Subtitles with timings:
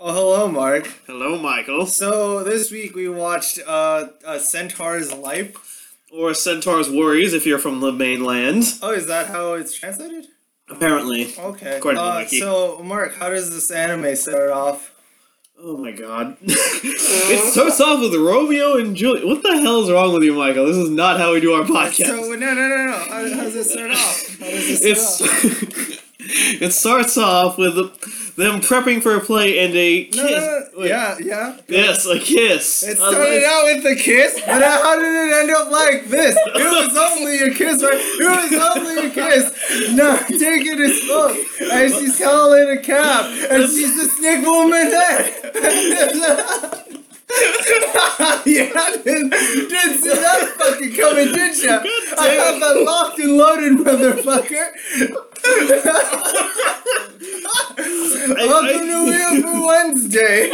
[0.00, 0.86] Oh, hello, Mark.
[1.08, 1.84] Hello, Michael.
[1.84, 5.96] So this week we watched uh, a Centaur's Life.
[6.12, 8.62] Or Centaur's Worries if you're from the mainland.
[8.80, 10.28] Oh, is that how it's translated?
[10.70, 11.36] Apparently.
[11.36, 11.78] Okay.
[11.78, 14.94] According uh, so, Mark, how does this anime start off?
[15.58, 16.36] Oh my god.
[16.42, 19.26] it starts off with Romeo and Juliet.
[19.26, 20.66] What the hell is wrong with you, Michael?
[20.66, 22.06] This is not how we do our podcast.
[22.06, 22.92] So no, no, no, no.
[22.92, 24.38] How, how does it start off?
[24.38, 26.04] How does it start it's off?
[26.20, 27.76] it starts off with
[28.38, 30.14] them prepping for a play and a kiss.
[30.16, 30.84] No, no.
[30.84, 31.56] Yeah, yeah.
[31.66, 32.84] Yes, a kiss.
[32.84, 36.36] It started les- out with a kiss, but how did it end up like this?
[36.36, 37.98] It was only a kiss, right?
[37.98, 39.50] It was only a kiss.
[39.94, 41.70] No, taking it as.
[41.72, 44.88] And she's calling a cab, and she's the snake woman
[48.46, 48.72] yeah,
[49.04, 51.82] didn't, didn't see that fucking coming, did ya?
[52.18, 54.70] I have that locked and loaded, motherfucker.
[58.48, 60.52] Welcome to Wheel for Wednesday.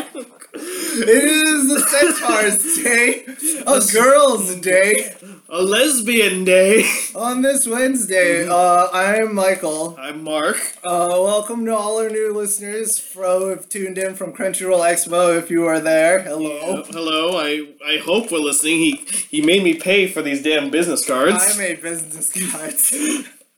[0.57, 3.25] It is the Centaur's Day,
[3.67, 5.15] a girl's day.
[5.55, 6.85] A lesbian day.
[7.15, 9.97] On this Wednesday, uh, I am Michael.
[10.01, 10.57] I'm Mark.
[10.83, 15.39] Uh, welcome to all our new listeners from who've tuned in from Crunchyroll Expo.
[15.39, 16.81] If you are there, hello.
[16.81, 17.39] Uh, hello.
[17.39, 18.79] I I hope we're listening.
[18.79, 21.55] He he made me pay for these damn business cards.
[21.55, 22.93] I made business cards.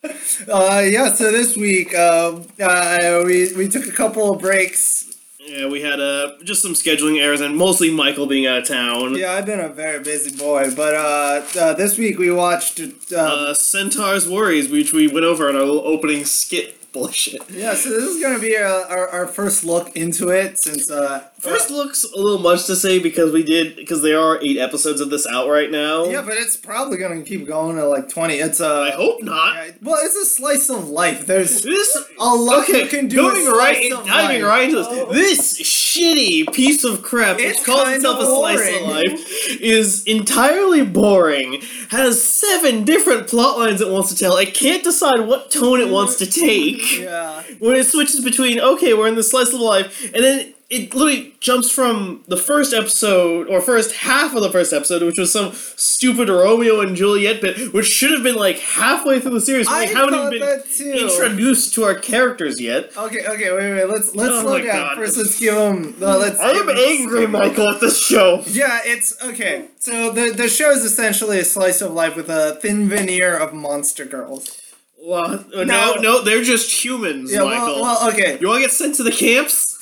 [0.49, 1.15] uh, yeah.
[1.15, 5.16] So this week, um, uh, we we took a couple of breaks.
[5.47, 9.15] Yeah, we had uh, just some scheduling errors and mostly Michael being out of town.
[9.17, 12.81] Yeah, I've been a very busy boy, but uh, uh, this week we watched.
[12.81, 17.43] Uh, Uh, Centaur's Worries, which we went over on our little opening skit bullshit.
[17.51, 21.25] yeah, so this is gonna be uh, our, our first look into it since uh,
[21.41, 25.01] First looks a little much to say because we did because there are eight episodes
[25.01, 26.07] of this out right now.
[26.07, 28.35] Yeah, but it's probably gonna keep going to like twenty.
[28.37, 28.67] It's a.
[28.67, 29.55] I hope not.
[29.55, 31.27] Yeah, well, it's a slice of life.
[31.27, 33.17] There's This a lot okay, you can do.
[33.17, 34.89] going right, diving right into this.
[34.91, 35.13] Oh.
[35.13, 40.05] This shitty piece of crap, which It's calls kinda itself a slice of life, is
[40.05, 41.63] entirely boring.
[41.91, 44.37] Has seven different plot lines it wants to tell.
[44.39, 47.01] It can't decide what tone it wants to take.
[47.07, 47.43] Yeah.
[47.59, 51.37] when it switches between okay, we're in the slice of life, and then it literally
[51.39, 55.53] jumps from the first episode or first half of the first episode, which was some
[55.55, 59.69] stupid Romeo and Juliet bit, which should have been like halfway through the series.
[59.69, 62.91] I We haven't thought even been introduced to our characters yet.
[62.97, 63.85] Okay, okay, wait, wait.
[63.89, 64.97] Let's let's Oh slow down God.
[64.97, 65.17] first.
[65.17, 65.95] Let's give them.
[66.03, 66.41] Uh, let's.
[66.41, 68.43] I am angry, Michael, at this show.
[68.49, 69.69] Yeah, it's okay.
[69.79, 73.55] So the the show is essentially a slice of life with a thin veneer of
[73.55, 74.61] monster girls.
[74.99, 75.95] Well, uh, no, No.
[76.01, 77.81] no, they're just humans, Yeah, Michael.
[77.81, 78.39] well, well, okay.
[78.41, 79.76] you want to get sent to the camps?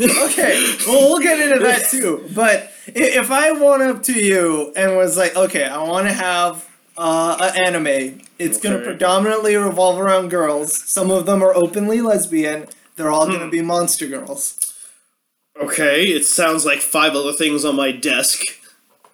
[0.00, 2.28] Okay, well, we'll get into that too.
[2.34, 6.68] But if I went up to you and was like, okay, I want to have
[6.96, 10.72] uh, an anime, it's going to predominantly revolve around girls.
[10.88, 12.66] Some of them are openly lesbian.
[12.96, 13.32] They're all Hmm.
[13.32, 14.74] going to be monster girls.
[15.60, 18.40] Okay, it sounds like five other things on my desk.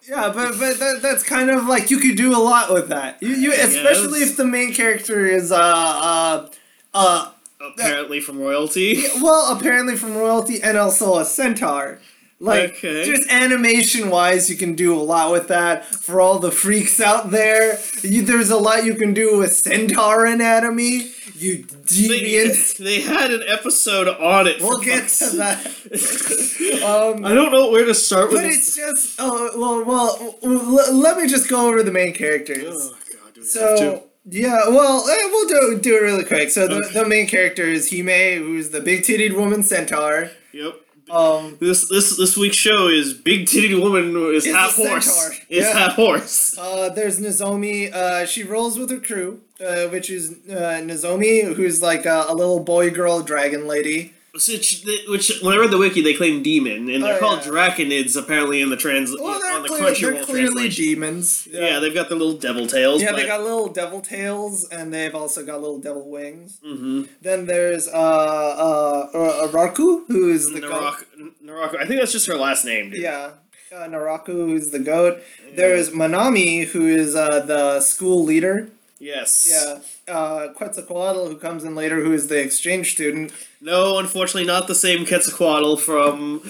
[0.07, 3.17] Yeah, but but that, that's kind of like you could do a lot with that.
[3.23, 6.47] You, you especially if the main character is uh uh
[6.93, 7.31] uh
[7.61, 9.03] Apparently from royalty.
[9.21, 11.99] well apparently from royalty and also a centaur.
[12.37, 13.05] Like Okay.
[13.05, 15.85] just animation wise, you can do a lot with that.
[15.85, 20.25] For all the freaks out there, you, there's a lot you can do with centaur
[20.25, 21.11] anatomy.
[21.37, 22.77] You They, deviants.
[22.77, 24.61] they had an episode on it.
[24.61, 25.65] We'll get to that.
[26.83, 28.57] um, I don't know where to start with but this.
[28.67, 30.35] it's just oh well well.
[30.43, 32.75] l- let me just go over the main characters.
[32.77, 34.03] Oh, God, do we have So to?
[34.29, 36.49] Yeah, well, eh, we'll do do it really quick.
[36.49, 36.93] So the, Okay.
[36.93, 40.31] the main character is Hime, who's the big titted woman centaur.
[40.53, 40.81] Yep.
[41.11, 45.05] Um, This this this week's show is big titted woman is half horse.
[45.05, 45.37] centaur.
[45.49, 45.73] Is Yeah.
[45.77, 46.57] half horse.
[46.57, 47.93] uh, there's Nozomi.
[47.93, 52.33] Uh, she rolls with her crew, uh, which is uh, Nozomi, who's like a, a
[52.33, 54.14] little boy girl dragon lady.
[54.35, 57.51] Which, which when I read the wiki, they claim demon, and they're Oh, called yeah.
[57.51, 61.47] draconids apparently in the trans Well, on they're, the clear, Crunchyroll clearly demons.
[61.49, 61.79] Yeah.
[61.79, 63.01] they've got the little devil tails.
[63.01, 66.59] Yeah, but, they got little devil tails, and they've also got little devil wings.
[66.61, 70.69] hmm Then there's uh uh, uh Raku, who's the goat.
[70.71, 71.05] Naraka,
[71.41, 71.77] Naraka.
[71.79, 73.01] I think that's just her last name, dude.
[73.01, 73.31] Yeah.
[73.73, 75.21] Uh, Naraku, who's the goat.
[75.53, 78.69] There's Manami, who is uh, the school leader.
[78.99, 79.47] Yes.
[79.51, 79.79] Yeah.
[80.13, 83.31] Uh, Quetzalcoatl, who comes in later, who is the exchange student.
[83.61, 86.41] No, unfortunately, not the same Quetzalcoatl from.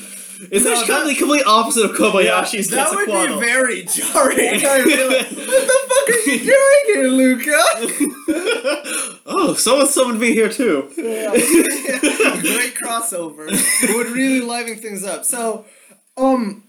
[0.52, 4.62] It's No, actually that- the complete opposite of Kobayashi's that would be very jarring.
[4.62, 7.72] Like, what the fuck are you doing here, Lucoa?
[9.26, 10.90] oh, someone summoned me here too.
[10.96, 13.48] Great crossover.
[13.50, 15.24] It would really liven things up.
[15.26, 15.66] So,
[16.18, 16.64] um,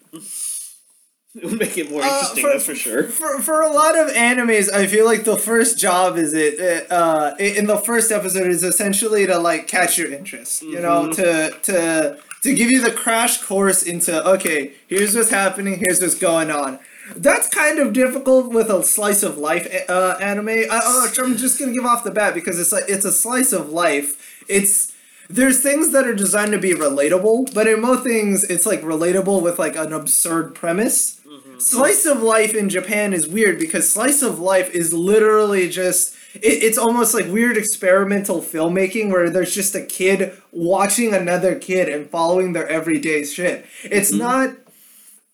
[1.43, 3.03] It would make it more Uh, interesting, that's for sure.
[3.05, 7.35] For, for a lot of animes, I feel like the first job is it uh
[7.39, 11.15] in the first episode is essentially to like catch your interest, you know, Mhm.
[11.17, 16.15] to to to give you the crash course into okay, here's what's happening, here's what's
[16.15, 16.79] going on.
[17.15, 20.49] That's kind of difficult with a slice of life uh, anime.
[20.49, 23.53] I, uh, I'm just gonna give off the bat because it's like it's a slice
[23.53, 24.43] of life.
[24.49, 24.93] It's
[25.29, 29.43] there's things that are designed to be relatable, but in most things, it's like relatable
[29.43, 31.16] with like an absurd premise.
[31.59, 36.63] Slice of life in Japan is weird because slice of life is literally just it,
[36.63, 42.11] it's almost like weird experimental filmmaking where there's just a kid watching another kid and
[42.11, 43.67] following their everyday shit.
[43.85, 44.19] It's mm-hmm.
[44.19, 44.57] not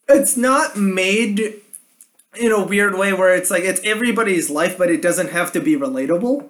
[0.08, 1.60] it's not made
[2.38, 5.60] in a weird way where it's like it's everybody's life but it doesn't have to
[5.60, 6.48] be relatable.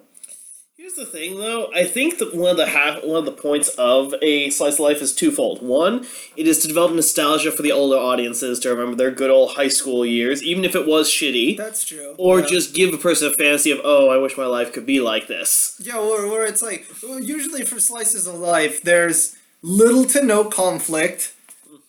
[0.95, 1.71] Here's the thing, though.
[1.73, 4.81] I think that one of the half, one of the points of a slice of
[4.81, 5.61] life is twofold.
[5.61, 6.05] One,
[6.35, 9.69] it is to develop nostalgia for the older audiences to remember their good old high
[9.69, 11.57] school years, even if it was shitty.
[11.57, 12.15] That's true.
[12.17, 12.45] Or yeah.
[12.45, 15.27] just give a person a fantasy of, oh, I wish my life could be like
[15.27, 15.79] this.
[15.83, 21.33] Yeah, or, or it's like usually for slices of life, there's little to no conflict.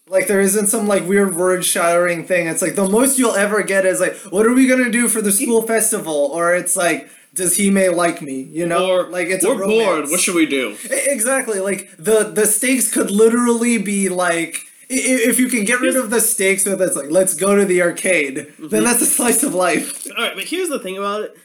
[0.07, 2.47] Like there isn't some like weird word shattering thing.
[2.47, 5.21] It's like the most you'll ever get is like, what are we gonna do for
[5.21, 6.31] the school festival?
[6.33, 8.43] Or it's like does he may like me?
[8.43, 10.09] You know, or like it's we're bored.
[10.09, 10.77] What should we do?
[10.91, 11.61] Exactly.
[11.61, 14.59] Like the the stakes could literally be like
[14.89, 17.83] if you can get rid of the stakes with that's like let's go to the
[17.83, 18.69] arcade, mm-hmm.
[18.69, 20.07] then that's a slice of life.
[20.17, 21.37] All right, but here's the thing about it: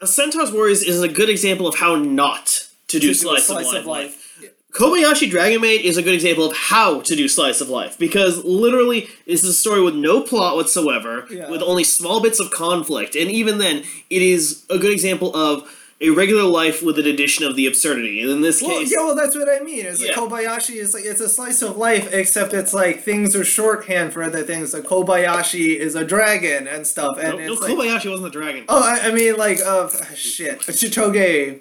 [0.00, 3.54] a Centaur's Warriors is a good example of how not to do, to slice, do
[3.54, 3.80] slice, of life.
[3.80, 4.29] Of life.
[4.70, 8.44] Kobayashi Dragon Maid is a good example of how to do slice of life because
[8.44, 11.50] literally this is a story with no plot whatsoever, yeah.
[11.50, 15.68] with only small bits of conflict, and even then, it is a good example of
[16.00, 18.22] a regular life with an addition of the absurdity.
[18.22, 19.84] And in this well, case, yeah, well, that's what I mean.
[19.84, 20.12] Is yeah.
[20.12, 24.22] Kobayashi is like it's a slice of life, except it's like things are shorthand for
[24.22, 24.72] other things.
[24.72, 28.64] Like Kobayashi is a dragon and stuff, and no, no like, Kobayashi wasn't a dragon.
[28.68, 31.60] Oh, I, I mean, like, uh, shit, Chitoge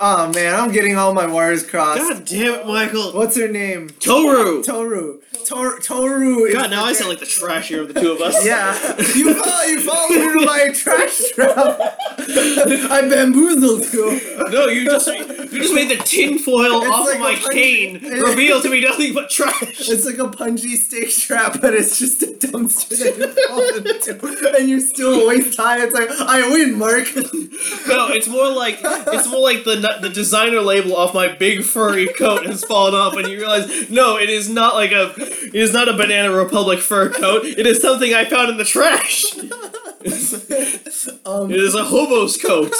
[0.00, 2.00] Oh man, I'm getting all my wires crossed.
[2.00, 3.12] God damn it, Michael.
[3.12, 3.90] What's her name?
[4.00, 4.62] Toru.
[4.62, 5.20] Toru.
[5.46, 6.52] Tor- Toru.
[6.52, 8.44] God, now I sound like the trashier of the two of us.
[8.46, 8.72] yeah,
[9.14, 11.96] you fall, you fall into my trash trap.
[12.18, 14.20] I bamboozled you.
[14.50, 18.62] No, you just you just made the tinfoil it's off like of my cane reveal
[18.62, 19.88] to be nothing but trash.
[19.88, 24.56] It's like a punchy steak trap, but it's just a dumpster that you fall into,
[24.58, 25.84] and you're still waist high.
[25.84, 27.06] It's like I win, Mark.
[27.14, 32.06] no, it's more like it's more like the the designer label off my big furry
[32.06, 35.72] coat has fallen off, and you realize no, it is not like a it is
[35.72, 37.44] not a Banana Republic fur coat.
[37.44, 39.34] It is something I found in the trash.
[41.26, 42.74] um, it is a hobo's coat.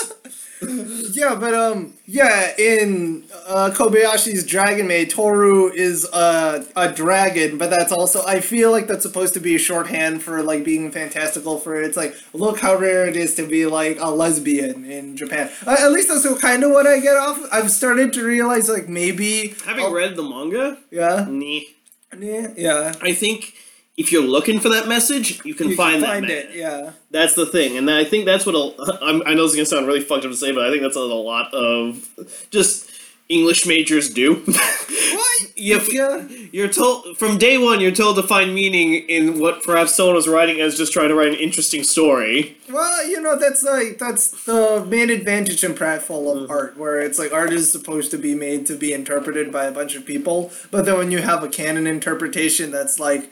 [1.12, 7.70] yeah, but um, yeah, in uh, Kobayashi's Dragon Maid, Toru is a a dragon, but
[7.70, 11.58] that's also I feel like that's supposed to be a shorthand for like being fantastical.
[11.58, 15.50] For it's like look how rare it is to be like a lesbian in Japan.
[15.66, 17.40] Uh, at least that's kind of what I get off.
[17.52, 20.78] I've started to realize like maybe having I'll, read the manga.
[20.90, 21.26] Yeah.
[21.28, 21.74] Nee.
[22.18, 22.52] Yeah.
[22.56, 22.92] Yeah.
[23.02, 23.54] I think
[23.96, 26.54] if you're looking for that message, you can you find, can find it.
[26.54, 29.66] Yeah, that's the thing, and I think that's what a, I know this is gonna
[29.66, 32.08] sound really fucked up to say, but I think that's what a lot of
[32.50, 32.90] just
[33.28, 34.34] English majors do.
[34.46, 35.34] what?
[35.56, 36.26] you yeah.
[36.52, 37.80] You're told from day one.
[37.80, 41.14] You're told to find meaning in what perhaps someone was writing as just trying to
[41.14, 42.58] write an interesting story.
[42.68, 46.50] Well, you know that's like that's the main advantage and pratfall of mm-hmm.
[46.50, 49.72] art, where it's like art is supposed to be made to be interpreted by a
[49.72, 53.30] bunch of people, but then when you have a canon interpretation that's like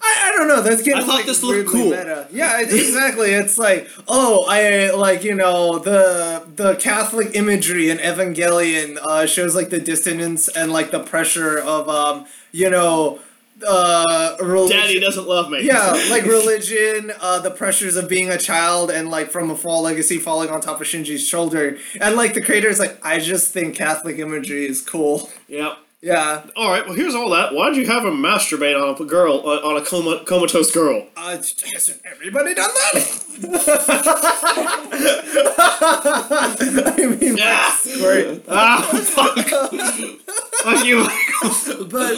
[0.00, 0.62] I, I don't know.
[0.62, 1.02] That's getting.
[1.02, 1.90] I thought like, this looked cool.
[1.90, 2.28] Meta.
[2.30, 3.30] Yeah, exactly.
[3.30, 9.54] it's like, oh, I like you know the the Catholic imagery in Evangelion uh, shows
[9.54, 13.20] like the dissonance and like the pressure of um you know
[13.66, 14.76] uh religion.
[14.76, 19.08] daddy doesn't love me yeah like religion uh the pressures of being a child and
[19.08, 22.68] like from a fall legacy falling on top of shinji's shoulder and like the creator
[22.68, 26.46] is like i just think catholic imagery is cool yep yeah.
[26.56, 26.84] All right.
[26.86, 27.54] Well, here's all that.
[27.54, 31.06] Why did you have him masturbate on a girl uh, on a coma, comatose girl?
[31.26, 33.24] Uh, hasn't everybody done that?
[36.96, 37.76] I mean, yeah.
[37.98, 38.44] great.
[38.48, 39.36] Ah, fuck.
[40.62, 41.04] fuck you.
[41.86, 42.12] but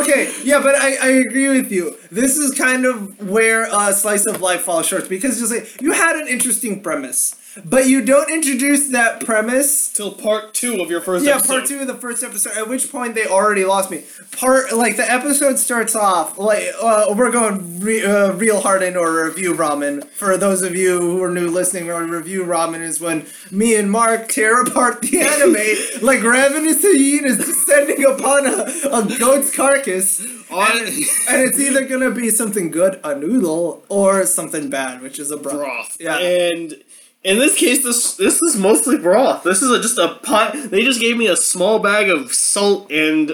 [0.00, 1.96] okay, yeah, but I, I agree with you.
[2.10, 5.92] This is kind of where uh, slice of life falls short because just like you
[5.92, 11.00] had an interesting premise but you don't introduce that premise till part two of your
[11.00, 11.48] first yeah, episode.
[11.48, 12.56] part two of the first episode.
[12.56, 14.04] At which point they already lost me.
[14.32, 19.00] Part like the episode starts off like uh, we're going re- uh, real hard into
[19.00, 20.04] our review ramen.
[20.10, 23.90] For those of you who are new listening, our review ramen is when me and
[23.90, 30.20] Mark tear apart the anime like ravenous hyenas descending upon a, a goat's carcass.
[30.20, 30.96] And, and,
[31.28, 35.58] it's either gonna be something good, a noodle, or something bad, which is a broth.
[35.58, 35.96] broth.
[36.00, 36.18] Yeah.
[36.18, 36.74] And
[37.22, 39.42] in this case, this this is mostly broth.
[39.42, 40.54] This is a, just a pot.
[40.70, 43.30] They just gave me a small bag of salt and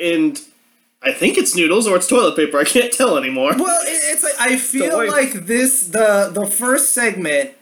[0.00, 0.40] and
[1.02, 2.58] I think it's noodles or it's toilet paper.
[2.58, 3.54] I can't tell anymore.
[3.56, 7.52] Well, it's like I feel like this the the first segment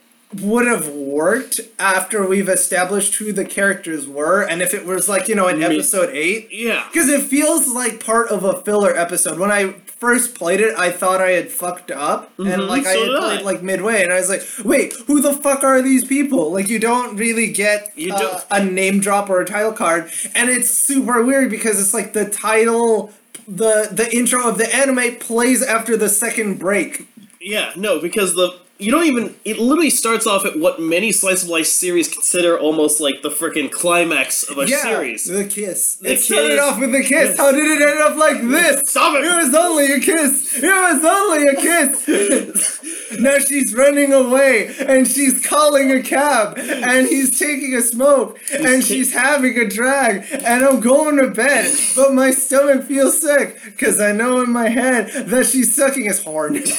[0.41, 5.27] would have worked after we've established who the characters were, and if it was like
[5.27, 6.85] you know in episode eight, Yeah.
[6.91, 9.39] because it feels like part of a filler episode.
[9.39, 12.93] When I first played it, I thought I had fucked up, and Mhm, like I
[12.93, 13.43] had played I.
[13.43, 16.51] like midway, and I was like, wait, who the fuck are these people?
[16.51, 20.11] Like you don't really get You uh, don't- a name drop or a title card,
[20.35, 23.11] and it's super weird because it's like the title.
[23.47, 27.07] The, the intro of the anime plays after the second break.
[27.41, 31.43] Yeah, no, because the you don't even it literally starts off at what many slice
[31.43, 35.29] of life series consider almost like the freaking climax of a series.
[35.29, 35.95] Yeah, the kiss.
[35.95, 36.59] The it started kiss.
[36.59, 37.37] off with a kiss.
[37.37, 38.89] How did it end up like this?
[38.89, 39.23] Stop it!
[39.23, 40.57] It was only a kiss.
[40.57, 42.97] It was only a kiss.
[43.19, 48.83] now she's running away and she's calling a cab and he's taking a smoke and
[48.83, 53.99] she's having a drag and I'm going to bed but my stomach feels sick because
[53.99, 56.63] I know in my head that she's sucking his horn.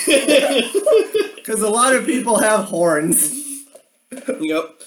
[1.42, 3.64] Because a lot of people have horns.
[4.40, 4.80] Yep.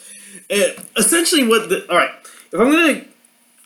[0.50, 2.12] Uh, essentially, what the all right?
[2.54, 3.02] If I'm gonna,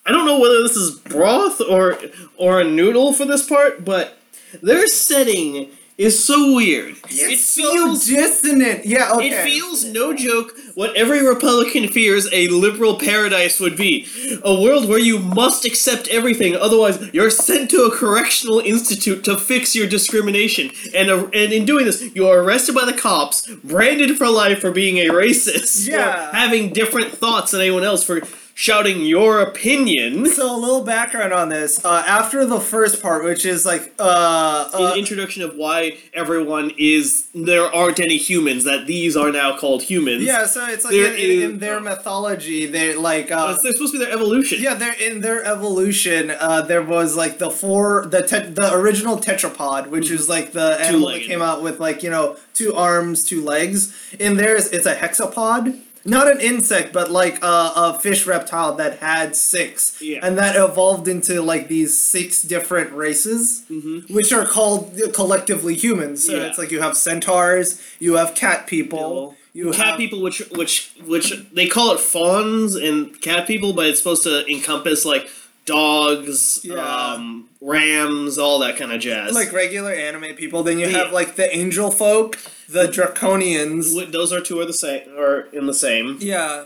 [0.08, 2.00] I don't know whether this is broth or
[2.38, 4.18] or a noodle for this part, but
[4.64, 6.96] they're setting is so weird.
[7.10, 8.06] it feels.
[8.06, 8.86] so dissonant.
[8.86, 9.30] Yeah, okay.
[9.32, 14.08] It feels, no joke, what every Republican fears a liberal paradise would be.
[14.44, 19.38] A world where you must accept everything, otherwise, you're sent to a correctional institute to
[19.38, 20.72] fix your discrimination.
[20.96, 24.60] And, uh, and in doing this, you are arrested by the cops, branded for life
[24.62, 26.30] for being a racist, Yeah.
[26.32, 28.22] for having different thoughts than anyone else, for
[28.60, 30.26] shouting your opinion.
[30.26, 31.84] So a little background on this.
[31.86, 36.74] Uh, after the first part, which is like uh, An uh introduction of why everyone
[36.78, 40.24] is there aren't any humans that these are now called humans.
[40.24, 43.94] yeah, so it's like in, in, in is- their mythology, they like uh, they're supposed
[43.94, 44.62] to be their evolution.
[44.62, 46.30] yeah, they're in their evolution.
[46.32, 50.78] Uh, there was like the four, the te- the original tetrapod, which is like the
[50.82, 53.96] animal that came out with like you know two arms, two legs.
[54.20, 55.80] In theirs, it's a hexapod.
[56.06, 60.20] Not an insect, but like a, a fish reptile that had six, Yeah.
[60.26, 63.64] and that evolved into like these six different races,
[64.10, 66.26] which are called collectively humans.
[66.26, 66.44] So Yeah.
[66.48, 70.92] it's like you have centaurs, you have cat people, you cat have people, which which
[71.06, 75.30] which they call it fawns and cat people, but it's supposed to encompass like
[75.66, 76.76] dogs, Yeah.
[77.14, 79.34] um, rams, all that kind of jazz.
[79.34, 80.64] like regular anime people.
[80.64, 82.38] Then you have like the angel folk,
[82.72, 84.12] the draconians.
[84.12, 86.18] Those are two are the same, or in the same.
[86.20, 86.66] Yeah,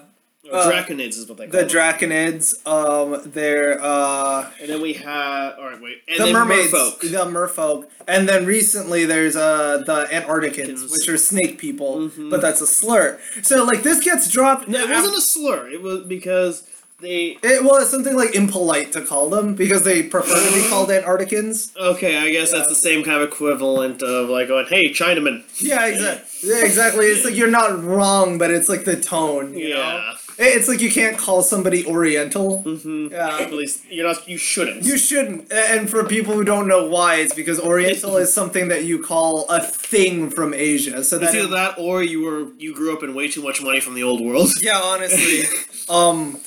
[0.52, 1.70] Or Uh, Draconids is what they call the them.
[1.70, 2.56] draconids.
[2.68, 7.00] Um, they're uh and then we have, all right, wait, and the then mermaids, merfolk.
[7.00, 10.92] the merfolk, and then recently there's uh the Antarcticans, Antarcticans.
[10.92, 12.30] which are snake people, Mhm.
[12.30, 13.20] but that's a slur.
[13.42, 14.68] So like this gets dropped.
[14.68, 15.70] No, it wasn't a slur.
[15.70, 16.64] It was because
[17.04, 17.38] they.
[17.44, 21.76] It was something like impolite to call them because they prefer to be called Antarcticans.
[21.78, 25.86] Okay, I guess that's the same kind of equivalent of like going, "Hey, Chinaman." Yeah,
[25.86, 26.50] exactly.
[26.50, 27.06] Yeah, exactly.
[27.08, 29.54] It's like you're not wrong, but it's like the tone.
[29.54, 29.76] You Know?
[29.78, 30.12] Yeah.
[30.12, 30.20] It-
[30.58, 32.64] It's like you can't call somebody Oriental.
[32.66, 33.14] Mm-hmm.
[33.14, 33.38] Yeah.
[33.40, 34.28] At least you're not.
[34.28, 34.84] You shouldn't.
[34.84, 35.52] You shouldn't.
[35.52, 38.98] A- And for people who don't know why, it's because Oriental is something that you
[39.04, 41.04] call a thing from Asia.
[41.04, 43.62] So It's that either that or you were you grew up in way too much
[43.62, 44.50] money from the old world.
[44.60, 45.44] Yeah, honestly.
[45.90, 46.40] um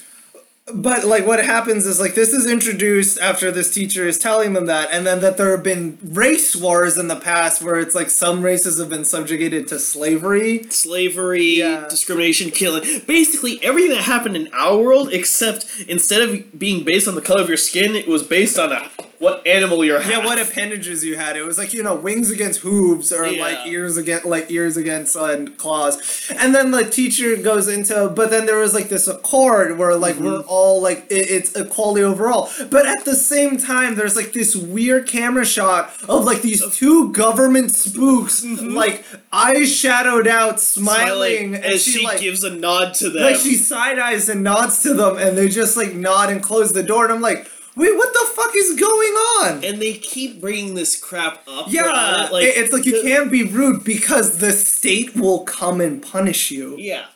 [0.74, 4.66] but like what happens is like this is introduced after this teacher is telling them
[4.66, 8.10] that and then that there have been race wars in the past where it's like
[8.10, 10.64] some races have been subjugated to slavery.
[10.70, 11.86] Slavery, Yeah.
[11.88, 13.02] discrimination, killing.
[13.06, 17.42] Basically everything that happened in our world, except instead of being based on the color
[17.42, 20.02] of your skin, it was based on a, what animal you're.
[20.02, 21.36] Yeah, what appendages you had.
[21.36, 23.40] It was like, you know, wings against hooves or Yeah.
[23.42, 26.30] like ears against like ears against uh, claws.
[26.38, 30.16] And then the teacher goes into but then there was like this accord where like
[30.16, 30.48] we're Mm-hmm.
[30.48, 32.50] all like it, it's equality overall.
[32.70, 37.12] But at the same time there's like this weird camera shot of like these two
[37.12, 41.72] government spooks like eyes shadowed out smiling, and Mm-hmm.
[41.74, 43.22] as she, she, like gives a nod to them.
[43.22, 46.72] like she side eyes and nods to them and they just like nod and close
[46.72, 50.40] the door and I'm like, "Wait, what the fuck is going on?" and they keep
[50.40, 51.66] bringing this crap up.
[51.68, 56.02] Yeah, it, like it's like you can't be rude because the state will come and
[56.02, 56.76] punish you.
[56.78, 57.06] Yeah,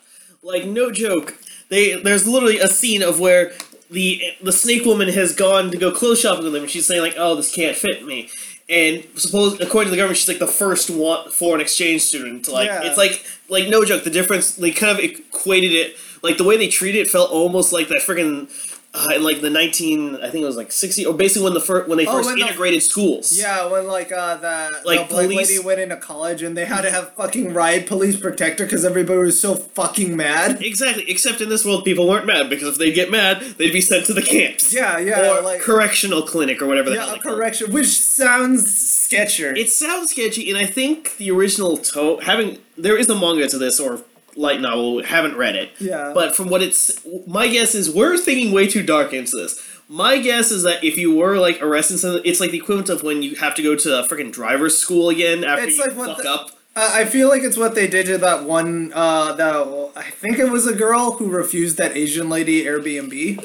[0.42, 1.38] like no joke.
[1.68, 3.52] They there's literally a scene of where
[3.90, 7.02] the the snake woman has gone to go clothes shopping with them, and she's saying
[7.02, 8.28] like, "Oh, this can't fit me."
[8.68, 12.46] And suppose according to the government, she's like the first one foreign exchange student.
[12.48, 12.82] Like Yeah.
[12.84, 14.04] it's like like no joke.
[14.04, 17.72] The difference they kind of equated it like the way they treated it felt almost
[17.72, 18.48] like that freaking
[18.92, 21.60] uh, in like the nineteen, I think it was like sixty, or basically when the
[21.60, 23.32] first when they Oh, first when the- integrated schools.
[23.32, 26.64] Yeah, when like uh the, Like, the black police- lady went into college and they
[26.64, 30.60] had to have fucking riot police protect her because everybody was so fucking mad.
[30.60, 31.04] Exactly.
[31.08, 34.06] Except in this world, people weren't mad because if they'd get mad, they'd be sent
[34.06, 34.74] to the camps.
[34.74, 37.22] Yeah, yeah, or like correctional clinic or whatever the yeah, they it.
[37.22, 39.56] correction, which sounds sketchier.
[39.56, 43.58] It sounds sketchy, and I think the original tone having there is a manga to
[43.58, 44.00] this or
[44.36, 45.02] light novel.
[45.02, 45.70] Haven't read it.
[45.80, 46.12] Yeah.
[46.14, 49.60] But from what it's, my guess is we're thinking way too dark into this.
[49.88, 53.22] My guess is that if you were like arrested, it's like the equivalent of when
[53.22, 56.22] you have to go to a freaking driver's school again after It's you like fuck
[56.22, 56.50] the- up.
[56.76, 58.92] Uh, I feel like it's what they did to that one.
[58.94, 63.44] Uh, that I think it was a girl who refused that Asian lady Airbnb.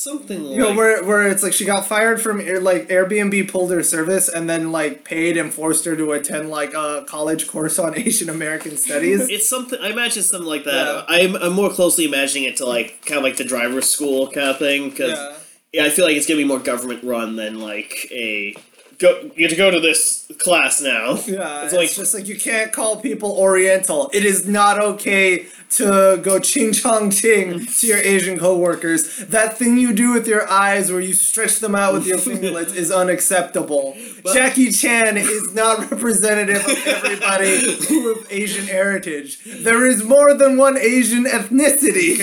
[0.00, 3.50] Something like You know, where where it's like she got fired from Air, like Airbnb
[3.50, 7.48] pulled her service and then like paid and forced her to attend like a college
[7.48, 9.28] course on Asian American studies.
[9.28, 9.76] It's something.
[9.82, 10.86] I imagine something like that.
[10.86, 11.04] Yeah.
[11.08, 14.50] I'm, I'm more closely imagining it to like kind of like the driver's school kind
[14.50, 15.36] of thing because Yeah.
[15.72, 18.54] yeah, I feel like it's gonna be more government run than like a
[19.00, 19.20] go.
[19.34, 21.14] You get to go to this class now.
[21.26, 24.10] Yeah, it's it's, like just like you can't call people Oriental.
[24.14, 29.18] It is not okay to go ching chong ching to your Asian coworkers.
[29.18, 32.72] That thing you do with your eyes, where you stretch them out with your fingerlets,
[32.72, 33.96] is unacceptable.
[34.32, 37.66] Jackie Chan is not representative of everybody
[38.04, 39.38] with Asian heritage.
[39.44, 42.18] There is more than one Asian ethnicity.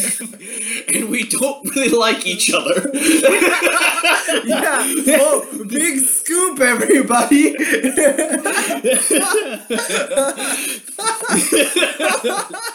[0.94, 2.90] and we don't really like each other.
[4.44, 4.84] yeah.
[5.06, 7.56] Whoa, big scoop, everybody.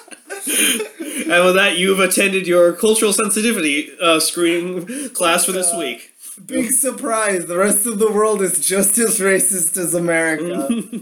[0.30, 6.12] and with that, you've attended your cultural sensitivity uh, screening class for this week.
[6.44, 7.46] Big surprise.
[7.46, 10.68] The rest of the world is just as racist as America.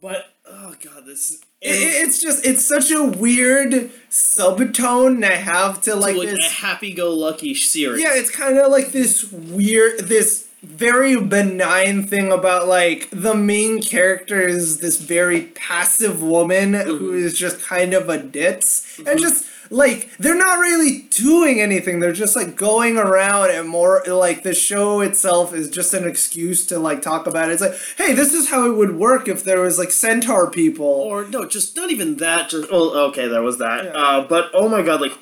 [0.00, 5.80] But oh god, this I- I- it's just it's such a weird subtone to have
[5.82, 6.52] to like like a this.
[6.54, 8.02] happy-go-lucky series.
[8.02, 13.82] Yeah, it's kind of like this weird, this very benign thing about like the main
[13.82, 19.46] character is this very passive woman who is just kind of a ditz and just
[19.70, 24.54] like they're not really doing anything they're just like going around and more like the
[24.54, 28.32] show itself is just an excuse to like talk about it it's like hey this
[28.32, 31.90] is how it would work if there was like centaur people or no, just not
[31.90, 32.50] even that.
[32.50, 33.84] Just oh, okay, there was that.
[33.84, 33.90] Yeah.
[33.92, 35.18] Uh, but oh my god, like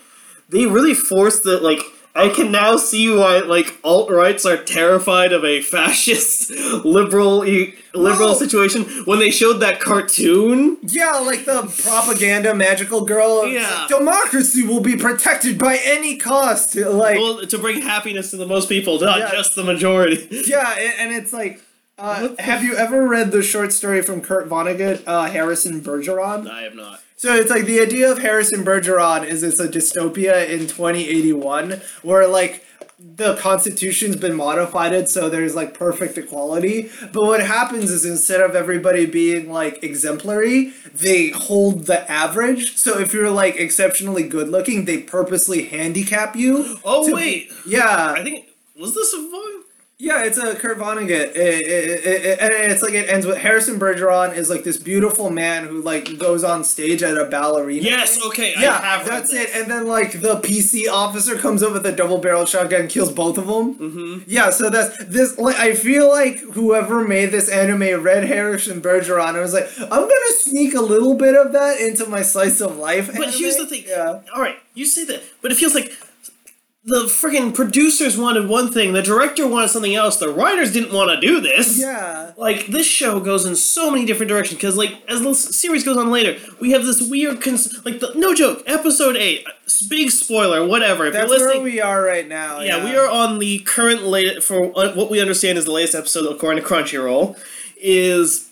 [0.49, 1.81] they really forced the like.
[2.15, 6.51] I can now see why like alt rights are terrified of a fascist
[6.85, 10.77] liberal e- liberal situation when they showed that cartoon.
[10.83, 13.47] Yeah, like the propaganda magical girl.
[13.47, 13.87] Yeah.
[13.89, 16.75] Democracy will be protected by any cost.
[16.75, 19.31] Like, Well, to bring happiness to the most people, not Yeah.
[19.33, 20.27] just the majority.
[20.49, 21.61] yeah, and it's like,
[21.99, 26.51] uh, have you ever read the short story from Kurt Vonnegut, uh, Harrison Bergeron?
[26.51, 27.01] I have not.
[27.21, 32.27] So it's like the idea of Harrison Bergeron is it's a dystopia in 2081 where
[32.27, 32.65] like
[32.99, 36.91] the constitution's been modified so there's like perfect equality.
[37.13, 42.79] But what happens is instead of everybody being like exemplary they hold the average.
[42.79, 48.15] So if you're like exceptionally good looking they purposely handicap you Oh wait, yeah.
[48.17, 49.31] I think was this a?
[50.01, 53.79] Yeah, it's a Kurt Vonnegut, It- it- it- and it's like it ends with Harrison
[53.79, 57.83] Bergeron is like this beautiful man who like goes on stage at a ballerina.
[57.83, 59.51] Yes, okay, I yeah, have that's it.
[59.55, 63.13] And then like the PC officer comes up with a double barrel shotgun, and kills
[63.13, 63.75] both of them.
[63.75, 64.19] Mm-hmm.
[64.27, 65.39] Yeah, so that's this.
[65.39, 69.89] Like I feel like whoever made this anime read Harrison Bergeron and was like, I'm
[69.89, 73.11] gonna sneak a little bit of that into my slice of life.
[73.17, 73.85] But here's the thing.
[73.87, 74.21] Yeah.
[74.35, 75.93] All right, you say that, but it feels like
[76.83, 81.11] the freaking producers wanted one thing, the director wanted something else, the writers didn't want
[81.11, 81.79] to do this.
[81.79, 82.33] Yeah.
[82.39, 85.99] Like this show goes in so many different directions because, like, as the series goes
[85.99, 90.11] on later, we have this weird, cons- like, the no joke, episode eight, s- big
[90.11, 91.05] spoiler, whatever.
[91.05, 92.61] If That's where we are right now.
[92.61, 95.95] yeah, we are on the current late for uh, what we understand is the latest
[95.95, 97.39] episode according to Crunchyroll
[97.77, 98.49] is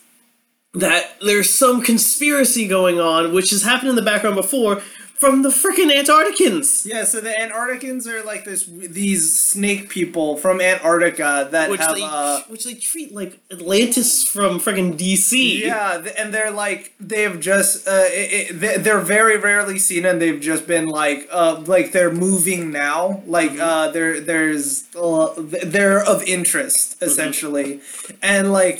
[0.75, 4.83] that there's some conspiracy going on which has happened in the background before
[5.19, 6.85] from the freaking Antarcticans.
[6.85, 11.95] Yeah, so the Antarcticans are like this these snake people from Antarctica that Which have
[11.95, 15.59] they, uh which they treat like Atlantis from freaking DC.
[15.59, 20.21] yeah, and they're like they've just uh it, it, they- they're very rarely seen and
[20.21, 26.01] they've just been like uh like they're moving now like uh there there's uh, they're
[26.03, 27.81] of interest essentially
[28.21, 28.79] and like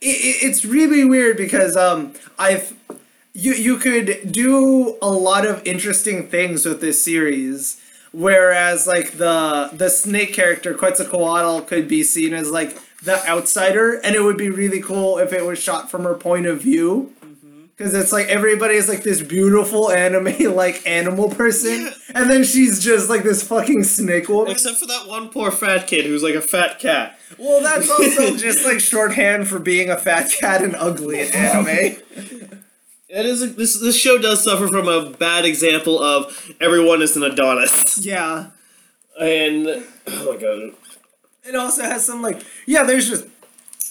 [0.00, 2.74] it, it's really weird because um I've
[3.34, 7.80] you you could do a lot of interesting things with this series
[8.12, 14.14] whereas like the the snake character Quetzalcoatl could be seen as like the outsider and
[14.14, 17.62] it would be really cool if it was shot from her point of view mm-hmm.
[17.74, 22.84] Because it's like everybody is like this beautiful anime like animal person, and then she's
[22.84, 24.52] just like this fucking snake woman.
[24.52, 27.18] Except for that one poor fat kid who's like a fat cat.
[27.38, 31.96] Well, that's also just like shorthand for being a fat cat and ugly in anime.
[33.14, 37.14] It is a, this this show does suffer from a bad example of everyone is
[37.16, 38.46] an Adonis, Yeah.
[39.20, 39.66] and
[40.06, 40.72] oh my god,
[41.44, 42.84] It also has some like yeah.
[42.84, 43.26] There's just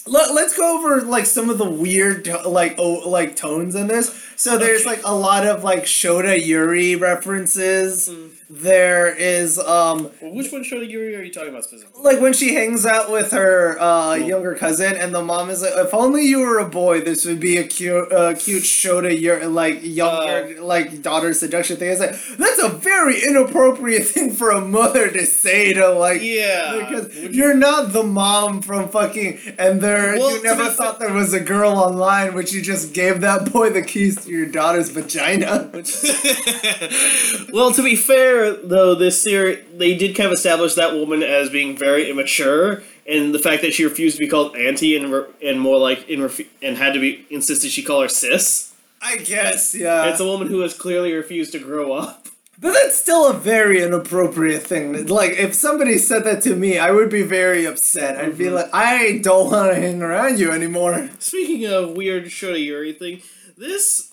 [0.08, 4.12] let, let's go over like some of the weird like oh like tones in this.
[4.34, 4.90] So there's Okay.
[4.96, 8.08] like a lot of like Shota Yuri references.
[8.08, 8.30] Mm.
[8.54, 12.02] There is um which one Shota Yuri are you talking about specifically?
[12.02, 15.72] like when she hangs out with her uh, younger cousin, and the mom is like,
[15.74, 19.46] "If only you were a boy, this would be a cute, uh, cute Shota Yuri
[19.46, 24.60] like younger like daughter seduction thing." It's like that's a very inappropriate thing for a
[24.60, 29.80] mother to say to like Yeah, because would you're not the mom from fucking and
[29.80, 33.50] there Well, you never thought there was a girl online which you just gave that
[33.50, 35.70] boy the keys to your daughter's vagina
[37.52, 41.50] well, to be fair, though, this series they did kind of establish that woman as
[41.50, 45.26] being very immature, and the fact that she refused to be called auntie and re-
[45.44, 48.72] and more like in refu- and had to be insisted she call her sis.
[49.00, 52.28] i guess yeah it's a woman who has clearly refused to grow up.
[52.60, 56.90] but that's still a very inappropriate thing like if somebody said that to me i
[56.92, 58.38] would be very upset i'd Mm-hmm.
[58.38, 62.92] be like i don't want to hang around you anymore Speaking of weird Shota Yuri
[62.92, 63.22] thing,
[63.58, 64.12] this.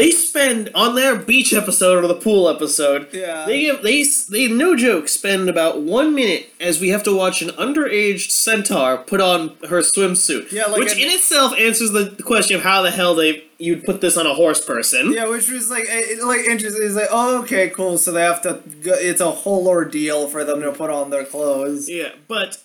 [0.00, 3.08] They spend on their beach episode or the pool episode.
[3.12, 3.44] Yeah.
[3.46, 7.42] They give they they no joke spend about one minute as we have to watch
[7.42, 10.50] an underage centaur put on her swimsuit.
[10.52, 13.84] Yeah, like which an- in itself answers the question of how the hell they you'd
[13.84, 15.12] put this on a horse person.
[15.12, 18.40] yeah which was like it- like interesting it's like oh okay cool so they have
[18.40, 22.56] to go, it's a whole ordeal for them to put on their clothes Yeah, but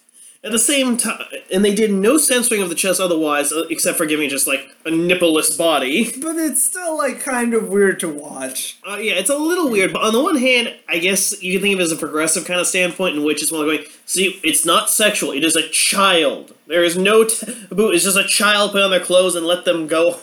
[0.45, 3.97] at the same time, and they did no censoring of the chest otherwise, uh, except
[3.97, 6.11] for giving just like a nippleless body.
[6.21, 8.77] But it's still like kind of weird to watch.
[8.87, 11.61] Uh, yeah, it's a little weird, but on the one hand, I guess you can
[11.63, 13.89] think of it as a progressive kind of standpoint in which it's more like going,
[14.05, 16.53] see, it's not sexual, it is a child.
[16.67, 19.87] There is no taboo, it's just a child put on their clothes and let them
[19.87, 20.19] go.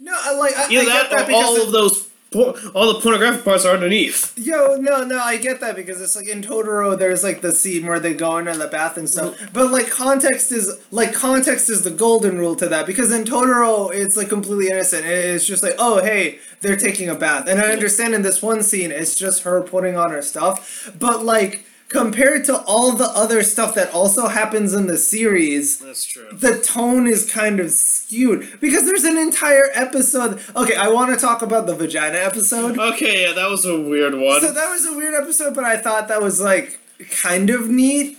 [0.00, 2.54] No, I like I, Either I that, get that or all it- of those, por-
[2.74, 4.36] all the pornographic parts are underneath.
[4.38, 7.86] yo no no I get that because it's like in Totoro there's like the scene
[7.86, 9.36] where they go into the bath and stuff.
[9.52, 13.92] But like context is like context is the golden rule to that because in Totoro
[13.92, 15.06] it's like completely innocent.
[15.06, 18.62] It's just like oh hey they're taking a bath and I understand in this one
[18.62, 21.64] scene it's just her putting on her stuff, but like.
[21.88, 26.28] Compared to all the other stuff that also happens in the series, That's true.
[26.32, 30.38] the tone is kind of skewed because there's an entire episode.
[30.54, 32.78] Okay, I want to talk about the vagina episode.
[32.78, 34.42] Okay, yeah, that was a weird one.
[34.42, 36.78] So that was a weird episode, but I thought that was like
[37.22, 38.18] kind of neat.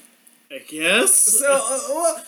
[0.51, 1.13] I guess.
[1.13, 2.23] So, uh, well,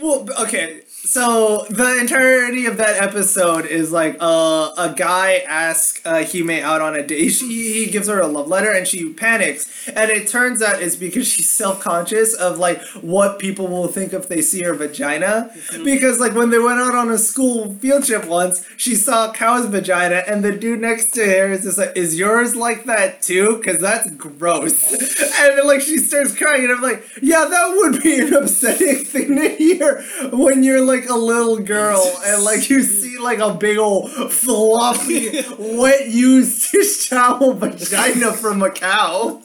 [0.00, 0.82] well, okay.
[0.88, 6.80] So the entirety of that episode is like uh, a guy asks uh, Hime out
[6.80, 7.28] on a date.
[7.30, 10.96] She, he gives her a love letter and she panics, and it turns out it's
[10.96, 15.50] because she's self conscious of like what people will think if they see her vagina.
[15.84, 19.32] Because like when they went out on a school field trip once, she saw a
[19.32, 23.22] cow's vagina, and the dude next to her is just like, "Is yours like that
[23.22, 23.58] too?
[23.58, 28.02] Because that's gross." and then, like she starts crying, and I'm like, "Yeah, that would
[28.02, 29.85] be an upsetting thing to hear
[30.32, 35.42] when you're like a little girl and like you see like a big old floppy,
[35.58, 39.42] wet used dish towel vagina from a cow."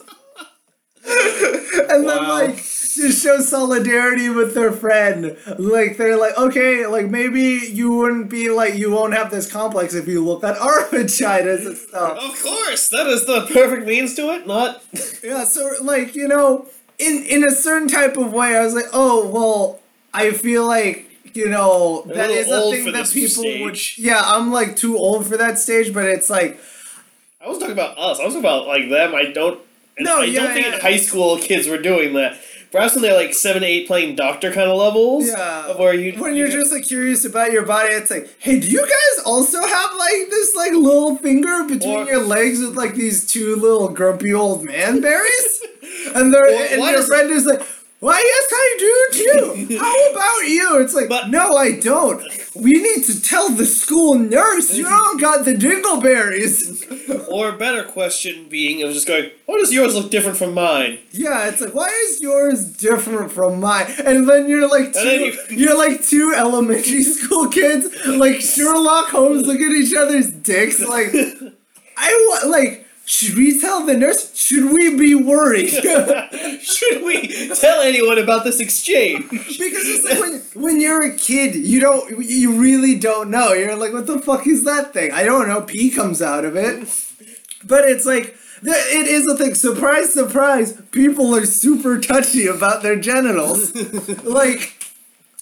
[1.04, 2.56] and then like
[2.94, 5.36] just show solidarity with their friend.
[5.58, 9.94] Like they're like, okay, like maybe you wouldn't be like you won't have this complex
[9.94, 12.18] if you look at our vaginas and stuff.
[12.18, 14.46] Of course, that is the perfect means to it.
[14.46, 14.82] Not.
[15.22, 18.90] Yeah, so like you know, in in a certain type of way, I was like,
[18.92, 19.81] oh well,
[20.14, 23.98] I feel like you know a that little is a thing that people would.
[23.98, 26.60] Yeah, I'm like too old for that stage, but it's like
[27.44, 28.20] I was talking about us.
[28.20, 29.14] I was talking about like them.
[29.14, 29.60] I don't.
[29.98, 30.80] No, I yeah, don't think yeah.
[30.80, 32.38] high school kids were doing that.
[32.70, 35.28] Perhaps when they're like seven, eight, playing doctor kind of levels.
[35.28, 35.76] Yeah.
[35.76, 38.80] Where you when you're just like curious about your body, it's like, hey, do you
[38.80, 43.26] guys also have like this like little finger between Or- your legs with like these
[43.26, 45.62] two little grumpy old man berries?
[46.14, 47.62] And they're and your friend is like,
[48.02, 48.94] why yes I do
[49.68, 49.78] too.
[49.78, 50.80] How about you?
[50.82, 52.20] It's like, But- no, I don't.
[52.54, 56.88] We need to tell the school nurse you don't got the dingleberries.
[57.32, 60.98] Or better question being of just going, why does yours look different from mine?
[61.12, 63.86] Yeah, it's like, why is yours different from mine?
[64.04, 69.46] And then you're like two, you- are like two elementary school kids, like Sherlock Holmes,
[69.46, 70.78] look at each other's dicks.
[70.80, 71.14] Like,
[71.96, 74.34] I wa- like should we tell the nurse?
[74.36, 75.68] Should we be worried?
[76.62, 79.24] Should we tell anyone about this exchange?
[79.30, 83.52] Because it's like when, when you're a kid, you don't, you really don't know.
[83.52, 85.10] You're like, what the fuck is that thing?
[85.12, 85.62] I don't know.
[85.62, 86.88] Pee comes out of it.
[87.64, 89.54] But it's like, it is a thing.
[89.54, 90.80] Surprise, surprise.
[90.92, 93.74] People are super touchy about their genitals.
[94.24, 94.74] like,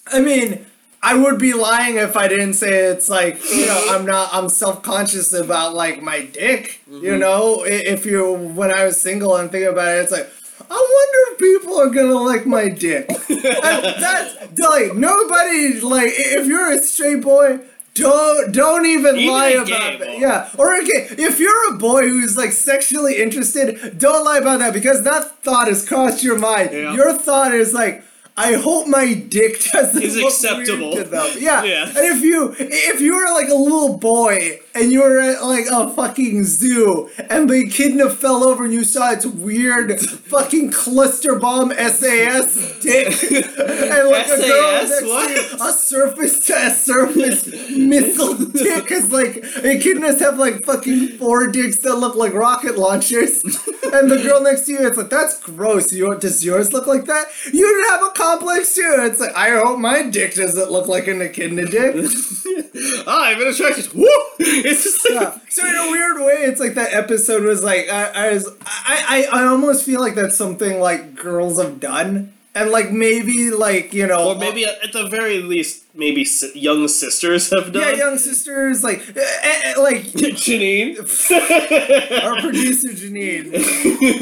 [0.07, 0.65] I mean,
[1.03, 4.49] I would be lying if I didn't say it's like, you know, I'm not, I'm
[4.49, 6.81] self conscious about like my dick.
[6.89, 10.29] You know, if you, when I was single and thinking about it, it's like,
[10.69, 13.07] I wonder if people are gonna like my dick.
[13.27, 17.59] That's like nobody like if you're a straight boy.
[17.93, 20.17] Don't don't even, Even lie about that.
[20.17, 24.73] Yeah, or okay, if you're a boy who's like sexually interested, don't lie about that
[24.73, 26.69] because that thought has crossed your mind.
[26.71, 26.93] Yeah.
[26.93, 28.05] Your thought is like,
[28.43, 30.91] I hope my dick doesn't Is look acceptable.
[30.93, 31.27] weird to them.
[31.39, 31.63] Yeah.
[31.63, 31.85] Yeah.
[31.87, 35.65] And if you if you were like a little boy and you were at like
[35.71, 41.35] a fucking zoo and the echidna fell over and you saw its weird fucking cluster
[41.37, 45.27] bomb SAS dick and like a girl next What?
[45.59, 49.33] to a surface to surface missile dick because like
[49.71, 53.43] echidnas have like fucking four dicks that look like rocket launchers
[53.93, 57.05] and the girl next to you it's like that's gross you does yours look like
[57.05, 61.07] that you'd have a complex too it's like I hope my dick doesn't look like
[61.07, 61.95] an echidna dick
[63.07, 63.93] ah, I'm an attracted.
[63.93, 64.07] Woo!
[64.39, 65.37] It's just like yeah.
[65.49, 69.27] So in a weird way, it's like that episode was like I, I was I,
[69.31, 73.93] I I almost feel like that's something like girls have done, and like maybe like
[73.93, 77.81] you know Or maybe at at the very least, maybe si- young sisters have done.
[77.81, 80.03] yeah, young sisters like eh, eh, eh, like
[80.43, 80.97] Janine.
[82.23, 83.51] our producer Janine,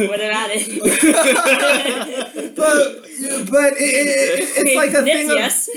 [0.08, 0.70] what about it?
[2.56, 3.02] but
[3.52, 5.70] but it, it, it's like a thing of yes.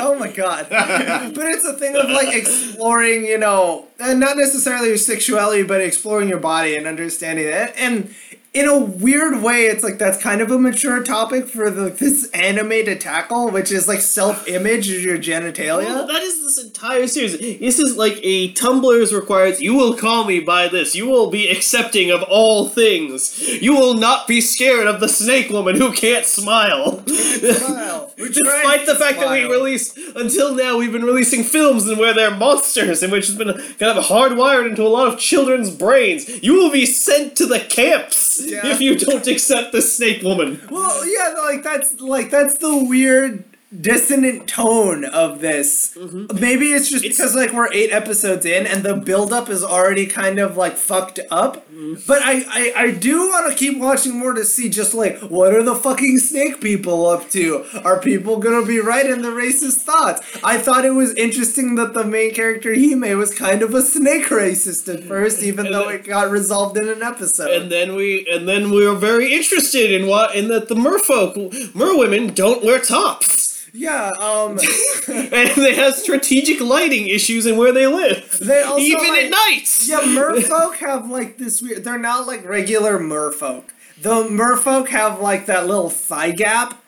[0.00, 0.66] oh my god.
[0.70, 5.80] But it's a thing of like exploring, you know, and not necessarily your sexuality, but
[5.80, 7.72] exploring your body and understanding it.
[7.76, 8.14] And
[8.54, 12.28] in a weird way, it's like that's kind of a mature topic for the this
[12.32, 16.06] anime to tackle, which is like self-image of your Well, genitalia.
[16.06, 17.38] that is this entire series.
[17.38, 19.62] This is like a Tumblr's requires.
[19.62, 20.94] You will call me by this.
[20.94, 23.40] You will be accepting of all things.
[23.62, 27.02] You will not be scared of the snake woman who can't smile.
[27.06, 28.12] Smile.
[28.16, 32.30] Despite the fact that we release until now, we've been releasing films and where they're
[32.30, 36.28] monsters, and which has been kind of hardwired into a lot of children's brains.
[36.42, 38.66] You will be sent to the camps Yeah.
[38.66, 40.60] if you don't accept the snake woman.
[40.70, 43.44] Well, yeah, like that's like that's the weird
[43.80, 45.96] dissonant tone of this.
[45.96, 46.38] Mm-hmm.
[46.40, 50.06] Maybe it's just It's- because like we're eight episodes in and the buildup is already
[50.06, 51.66] kind of like fucked up.
[51.70, 51.94] Mm-hmm.
[52.06, 55.54] But I, I I do want to keep watching more to see just like what
[55.54, 57.64] are the fucking snake people up to?
[57.84, 60.20] Are people gonna be right in the racist thoughts?
[60.44, 64.26] I thought it was interesting that the main character Hime was kind of a snake
[64.26, 67.50] racist at first, even though then- it got resolved in an episode.
[67.50, 71.34] And then we and then we were very interested in what in that the merfolk
[71.74, 73.41] merwomen don't wear tops.
[73.72, 74.58] Yeah, um.
[75.08, 78.38] And they have strategic lighting issues in where they live.
[78.40, 79.68] They also, Even like- at night.
[79.84, 81.82] Yeah, merfolk have like this weird.
[81.84, 83.64] They're not like regular merfolk.
[84.00, 86.78] The merfolk have like that little thigh gap.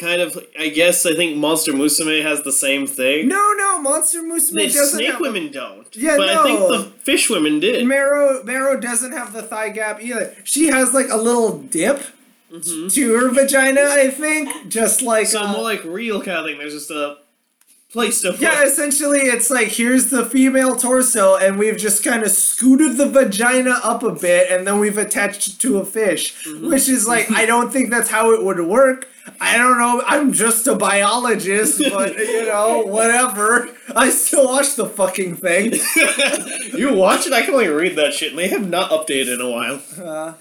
[0.00, 3.26] Kind of I guess I think Monster Musume has the same thing.
[3.26, 5.20] No, no, Monster Musume the doesn't snake have.
[5.20, 5.86] women don't.
[5.96, 7.84] Yeah, but I think the fish women did.
[7.86, 10.32] Mero Mero doesn't have the thigh gap either.
[10.44, 12.02] She has like a little dip
[12.50, 15.26] to her vagina, I think, just like.
[15.26, 16.58] so uh, more like real kind of thing.
[16.58, 17.18] There's just a
[17.90, 18.40] place to put.
[18.40, 23.08] yeah, essentially, it's like here's the female torso, and we've just kind of scooted the
[23.08, 27.30] vagina up a bit, and then we've attached it to a fish, which is like
[27.30, 29.08] I don't think that's how it would work.
[29.40, 30.02] I don't know.
[30.06, 33.70] I'm just a biologist, but you know, whatever.
[33.96, 35.72] I still watch the fucking thing.
[36.78, 37.32] you watch it.
[37.32, 39.82] I can only read that shit, and they have not updated in a while.
[39.98, 40.34] Uh,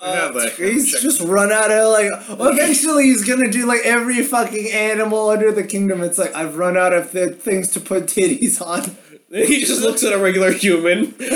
[0.00, 0.36] Have.
[0.36, 1.00] Uh, he's Check.
[1.00, 2.10] just run out of like.
[2.52, 6.02] Eventually, he's gonna do like every fucking animal under the kingdom.
[6.02, 8.96] It's like I've run out of th- things to put titties on.
[9.28, 11.12] He just looks at a regular human.
[11.20, 11.32] I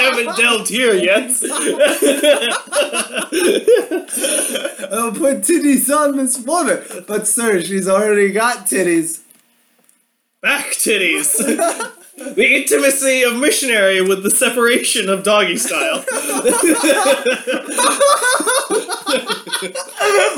[0.00, 1.30] haven't delved here yet.
[4.92, 6.82] I'll put titties on this woman.
[7.06, 9.20] But sir, she's already got titties.
[10.42, 11.92] Back titties.
[12.16, 16.04] The intimacy of missionary with the separation of doggy style.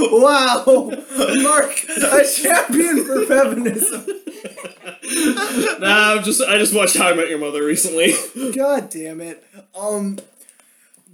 [0.01, 0.93] Wow,
[1.43, 4.07] Mark, a champion for feminism.
[5.81, 8.15] Nah, I'm just I just watched How I Met Your Mother recently.
[8.53, 9.45] God damn it.
[9.79, 10.19] Um,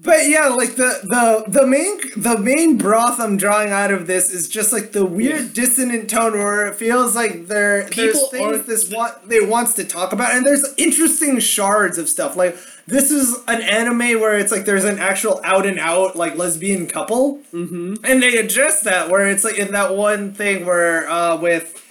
[0.05, 4.31] But yeah, like the the the main the main broth I'm drawing out of this
[4.31, 8.91] is just like the weird dissonant tone where it feels like there there's things this
[8.91, 12.37] want they wants to talk about and there's interesting shards of stuff.
[12.37, 12.55] Like
[12.87, 16.87] this is an anime where it's like there's an actual out and out like lesbian
[16.87, 17.39] couple.
[17.55, 18.05] Mm-hmm.
[18.05, 21.84] and they address that where it's like in that one thing where uh with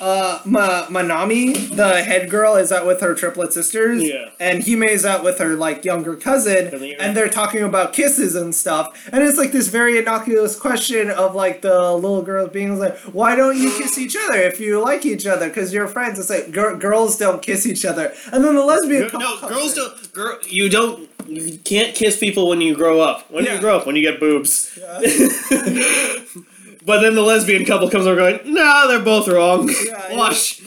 [0.00, 4.02] uh, Ma- Manami, the head girl, is out with her triplet sisters.
[4.02, 4.30] Yeah.
[4.40, 6.68] And Hime is out with her, like, younger cousin.
[6.68, 9.08] And they- And they're talking about kisses and stuff.
[9.12, 13.36] And it's, like, this very innocuous question of, like, the little girl being like, why
[13.36, 15.48] don't you kiss each other if you like each other?
[15.48, 16.18] Because you're friends.
[16.18, 18.12] It's like, gir- girls don't kiss each other.
[18.32, 19.84] And then the lesbian couple No, girls in.
[19.84, 20.12] don't.
[20.12, 21.08] Girl, you don't.
[21.28, 23.30] You can't kiss people when you grow up.
[23.30, 23.54] When Yeah.
[23.54, 24.70] you grow up, when you get boobs.
[26.84, 29.68] but then the lesbian couple comes over going, "Nah, they're both wrong.
[29.84, 30.60] Yeah, Wash."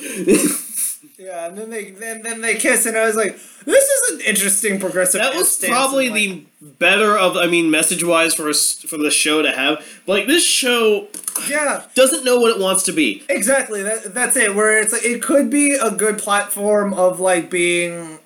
[1.17, 4.21] Yeah, and then they then, then they kiss, and I was like, this is an
[4.25, 5.21] interesting progressive.
[5.21, 7.37] That was probably the better of.
[7.37, 9.85] I mean, message wise for us for the show to have.
[10.05, 11.07] Like this show
[11.49, 11.83] yeah.
[11.95, 13.23] doesn't know what it wants to be.
[13.29, 13.83] Exactly.
[13.83, 14.53] That that's it.
[14.55, 18.19] Where it's like it could be a good platform of like being,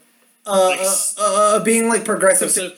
[0.46, 2.52] uh, Like uh, uh, being like progressive.
[2.52, 2.72] So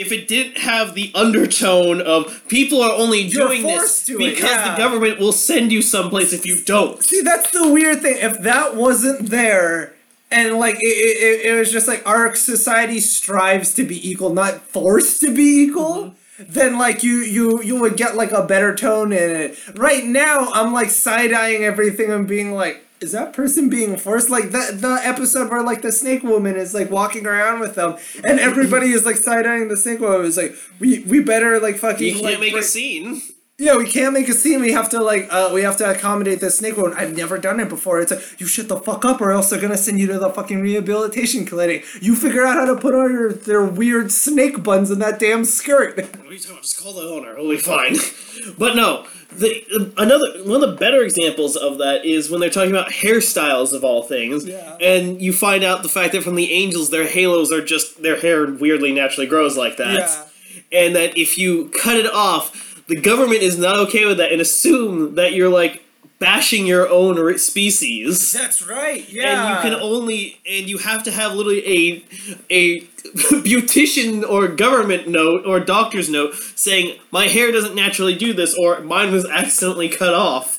[0.00, 4.14] if it didn't have the undertone of people are only You're doing this forced to
[4.14, 4.70] it, because yeah.
[4.70, 7.02] the government will send you someplace if you don't.
[7.02, 8.16] See, that's the weird thing.
[8.18, 9.94] If that wasn't there,
[10.30, 14.62] and like it, it, it was just like our society strives to be equal, not
[14.62, 16.14] forced to be equal.
[16.38, 16.52] Mm-hmm.
[16.52, 19.58] Then like you you you would get like a better tone in it.
[19.76, 24.28] Right now, I'm like side eyeing everything and being like, is that person being forced?
[24.30, 27.96] Like the the episode where like the snake woman is like walking around with them,
[28.24, 30.26] and everybody is like side eyeing the snake woman.
[30.26, 33.22] It's like we we better like fucking You can't like, make a scene.
[33.58, 34.60] yeah, we can't make a scene.
[34.60, 36.94] We have to like, uh, we have to accommodate the snake woman.
[36.96, 38.00] I've never done it before.
[38.00, 40.30] It's like you shut the fuck up, or else they're gonna send you to the
[40.30, 41.84] fucking rehabilitation clinic.
[42.00, 45.44] You figure out how to put on your their weird snake buns in that damn
[45.44, 45.96] skirt.
[45.96, 46.62] What are you talking about?
[46.62, 47.32] Just call the owner.
[47.32, 47.96] It'll be fine.
[48.58, 52.70] but no, the another one of the better examples of that is when they're talking
[52.70, 54.76] about hairstyles of all things, Yeah.
[54.80, 58.16] and you find out the fact that from the angels, their halos are just their
[58.20, 60.26] hair weirdly naturally grows like that,
[60.72, 64.40] and that if you cut it off, the government is not okay with that and
[64.40, 65.82] assume that you're like
[66.20, 68.32] bashing your own species.
[68.32, 69.08] that's right.
[69.10, 69.56] Yeah.
[69.56, 72.04] And you can only and you have to have literally a
[72.50, 72.80] a
[73.42, 78.80] beautician or government note or doctor's note saying my hair doesn't naturally do this or
[78.80, 80.58] mine was accidentally cut off.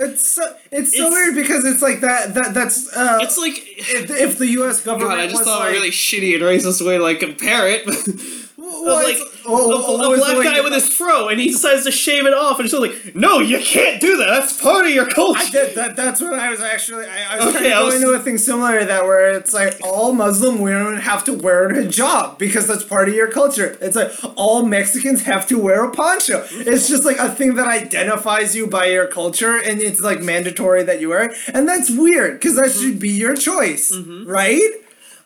[0.00, 2.34] It's so, it's so It's- weird because it's like that.
[2.34, 3.18] That that's uh.
[3.20, 4.80] It's like if, if the U.S.
[4.80, 7.66] government God, I just thought like, a really shitty and racist way to like compare
[7.68, 7.84] it.
[8.84, 11.90] well, like oh, a, oh, a black guy with his fro and he decides to
[11.90, 15.06] shave it off and she's like no you can't do that that's part of your
[15.06, 15.96] culture I did that.
[15.96, 17.06] That's what I was actually.
[17.06, 19.04] I, I was Okay, trying to I go was- into a thing similar to that,
[19.04, 23.14] where it's like all Muslim women have to wear a hijab because that's part of
[23.14, 23.78] your culture.
[23.80, 26.44] It's like all Mexicans have to wear a poncho.
[26.50, 30.82] It's just like a thing that identifies you by your culture, and it's like mandatory
[30.84, 31.36] that you wear it.
[31.52, 34.28] And that's weird because that should be your choice, mm-hmm.
[34.28, 34.70] right?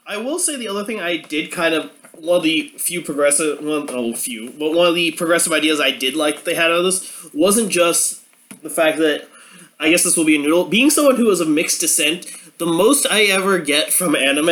[0.06, 1.90] I will say the other thing I did kind of
[2.22, 5.80] one of the few progressive well oh a few but one of the progressive ideas
[5.80, 8.22] I did like they had out of this wasn't just
[8.62, 9.28] the fact that
[9.80, 12.26] I guess this will be a noodle being someone who is of mixed descent.
[12.62, 14.48] The most I ever get from anime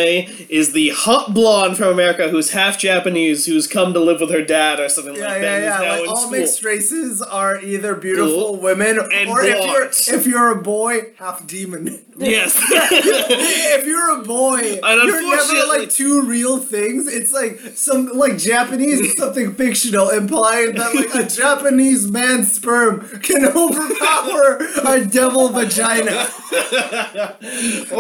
[0.49, 4.42] is the hot blonde from America who's half Japanese who's come to live with her
[4.42, 5.62] dad or something Yeah, like yeah, that.
[5.62, 6.01] and is yeah.
[6.01, 6.31] Like all school.
[6.33, 11.46] mixed races are either beautiful women And or if you're if you're a boy, half
[11.46, 12.01] demon.
[12.20, 12.55] Yes.
[12.70, 17.11] if you're a boy, you're never like two real things.
[17.11, 23.09] It's like some like Japanese is something fictional, implying that like a Japanese man's sperm
[23.20, 26.29] can overpower a devil vagina,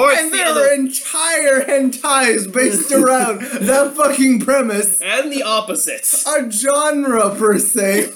[0.00, 5.00] or and the there other, are entire hentais based around that fucking premise.
[5.00, 6.06] and the opposite.
[6.26, 8.10] A genre per se.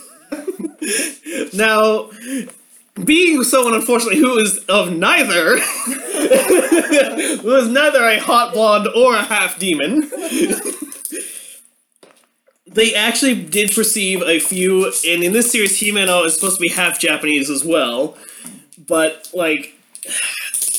[1.53, 2.11] Now,
[3.03, 9.23] being someone unfortunately who is of neither, who is neither a hot blonde or a
[9.23, 10.11] half demon,
[12.67, 16.69] they actually did perceive a few, and in this series, Himeno is supposed to be
[16.69, 18.17] half Japanese as well,
[18.79, 19.75] but like.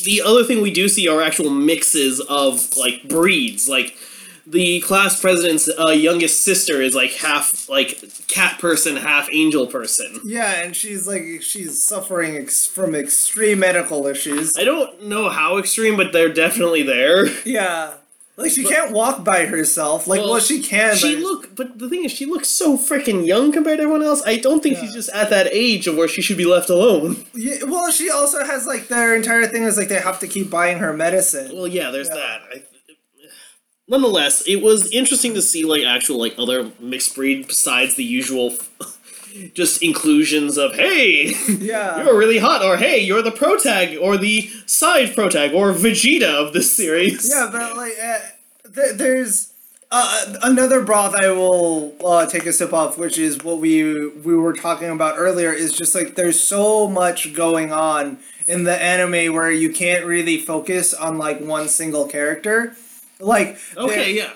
[0.06, 3.98] The other thing we do see are actual mixes of like breeds, like
[4.48, 10.20] the class president's uh, youngest sister is like half like cat person, half angel person.
[10.24, 14.54] Yeah, and she's like she's suffering ex- from extreme medical issues.
[14.58, 17.26] I don't know how extreme, but they're definitely there.
[17.46, 17.94] Yeah.
[18.38, 20.08] Like she can't walk by herself.
[20.08, 20.96] Like well, Well, she can.
[20.98, 24.04] She but look, but the thing is, she looks so freaking young compared to everyone
[24.04, 24.22] else.
[24.26, 27.26] I don't think she's just at that age of where she should be left alone.
[27.34, 30.50] Yeah, well, she also has like their entire thing is like they have to keep
[30.50, 31.56] buying her medicine.
[31.56, 32.16] Well, yeah, there's Yeah.
[32.16, 32.42] that.
[32.54, 32.64] I,
[33.88, 38.54] nonetheless, it was interesting to see like actual like other mixed breed besides the usual.
[39.54, 41.98] Just inclusions of hey, Yeah.
[42.06, 46.54] you're really hot, or hey, you're the protag, or the side protag, or Vegeta of
[46.54, 47.30] this series.
[47.30, 48.20] Yeah, but like, uh,
[48.74, 49.52] th- there's
[49.92, 54.36] uh, another broth I will uh, take a sip of, which is what we we
[54.36, 55.52] were talking about earlier.
[55.54, 58.18] Is just like there's so much going on
[58.48, 62.76] in the anime where you can't really focus on like one single character.
[63.20, 64.32] Like Okay, yeah.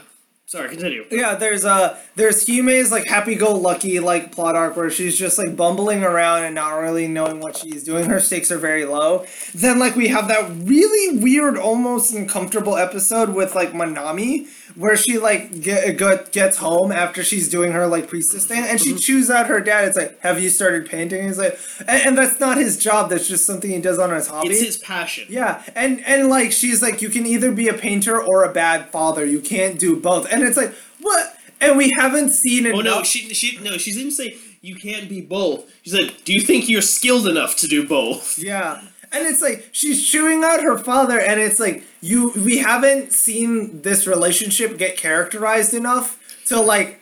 [0.49, 1.05] Sorry, continue.
[1.11, 5.37] yeah, there's uh there's Hime's like happy go lucky like plot arc where she's just
[5.37, 8.05] like bumbling around and not really knowing what she's doing.
[8.05, 9.27] Her stakes are very low.
[9.53, 14.47] Then like we have that really weird, almost uncomfortable episode with like Manami
[14.79, 18.79] where she like get, get gets home after she's doing her like priestess thing and
[18.79, 18.97] she mm-hmm.
[18.97, 19.89] chews out her dad.
[19.89, 21.27] It's like, have you started painting?
[21.27, 23.09] He's like, and, and that's not his job.
[23.09, 24.47] That's just something he does on his hobby.
[24.47, 25.25] It's his passion.
[25.29, 28.89] Yeah, and and like she's like, you can either be a painter or a bad
[28.89, 29.25] father.
[29.25, 30.31] You can't do both.
[30.31, 31.35] And it's like, what?
[31.59, 32.73] And we haven't seen it.
[32.73, 35.69] Oh no, she she no, she didn't say you can't be both.
[35.83, 38.81] She said, "Do you think you're skilled enough to do both?" Yeah.
[39.11, 43.81] And it's like she's chewing out her father, and it's like you we haven't seen
[43.81, 46.99] this relationship get characterized enough to like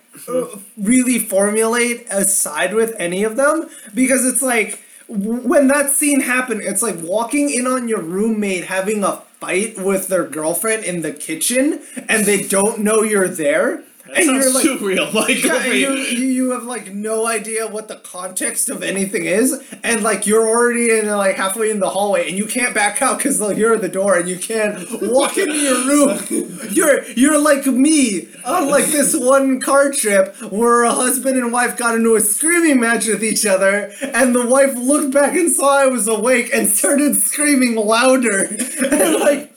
[0.77, 6.61] really formulate a side with any of them because it's like when that scene happened,
[6.63, 11.13] it's like walking in on your roommate having a fight with their girlfriend in the
[11.13, 13.83] kitchen, and they don't know you're there.
[14.07, 15.07] That and sounds you're like, too real.
[15.17, 19.61] Like, yeah, you, you you have like no idea what the context of anything is,
[19.83, 23.17] and like you're already in like halfway in the hallway, and you can't back out
[23.17, 26.57] because you're at the door, and you can't walk into your room.
[26.71, 31.77] You're you're like me on like this one car trip where a husband and wife
[31.77, 35.79] got into a screaming match with each other, and the wife looked back and saw
[35.79, 38.43] I was awake and started screaming louder,
[38.83, 39.53] and like.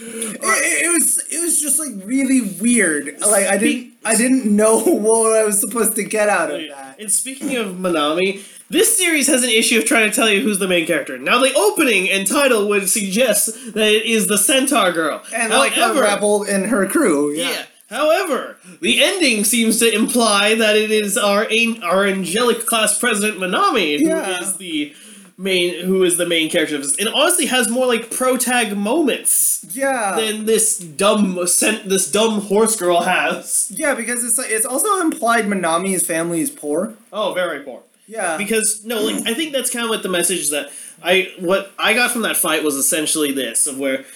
[0.00, 3.20] It, it, was it was just like really weird.
[3.20, 7.00] Like I didn't I didn't know what I was supposed to get out of that.
[7.00, 10.58] And speaking of Manami, this series has an issue of trying to tell you who's
[10.58, 11.18] the main character.
[11.18, 15.22] Now, the opening and title would suggest that it is the Centaur girl.
[15.34, 17.32] And like a However- rebel and her crew.
[17.32, 17.50] Yeah.
[17.50, 17.62] Yeah.
[17.90, 23.38] However, the ending seems to imply that it is our an- our angelic class president
[23.40, 24.42] Manami who Yeah.
[24.42, 24.92] is the
[25.40, 29.64] main who is the main character of this, and honestly has more like protag moments
[29.72, 30.16] Yeah.
[30.18, 33.70] than this dumb sent this dumb horse girl has.
[33.74, 36.94] yeah, because it's like it's also implied Manami's family is poor.
[37.12, 37.82] Oh, very poor.
[38.10, 38.36] Yeah.
[38.38, 40.70] because no like i think that's kind of what the message that
[41.02, 44.06] i what i got from that fight was essentially this of where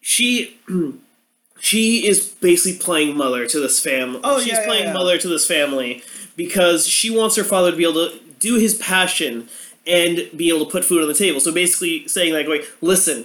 [0.00, 0.58] she
[1.60, 4.92] she is basically playing mother to this family Oh, she's yeah, yeah, playing yeah.
[4.94, 6.02] mother to this family
[6.36, 9.48] because she wants her father to be able to do his passion
[9.86, 13.24] and be able to put food on the table so basically saying like wait listen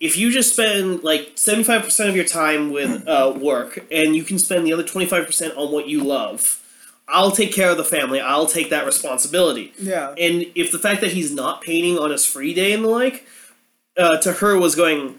[0.00, 4.38] if you just spend like 75% of your time with uh, work and you can
[4.38, 6.62] spend the other 25% on what you love
[7.08, 10.10] i'll take care of the family i'll take that responsibility yeah.
[10.10, 13.26] and if the fact that he's not painting on his free day and the like,
[13.98, 15.18] uh, to her was going,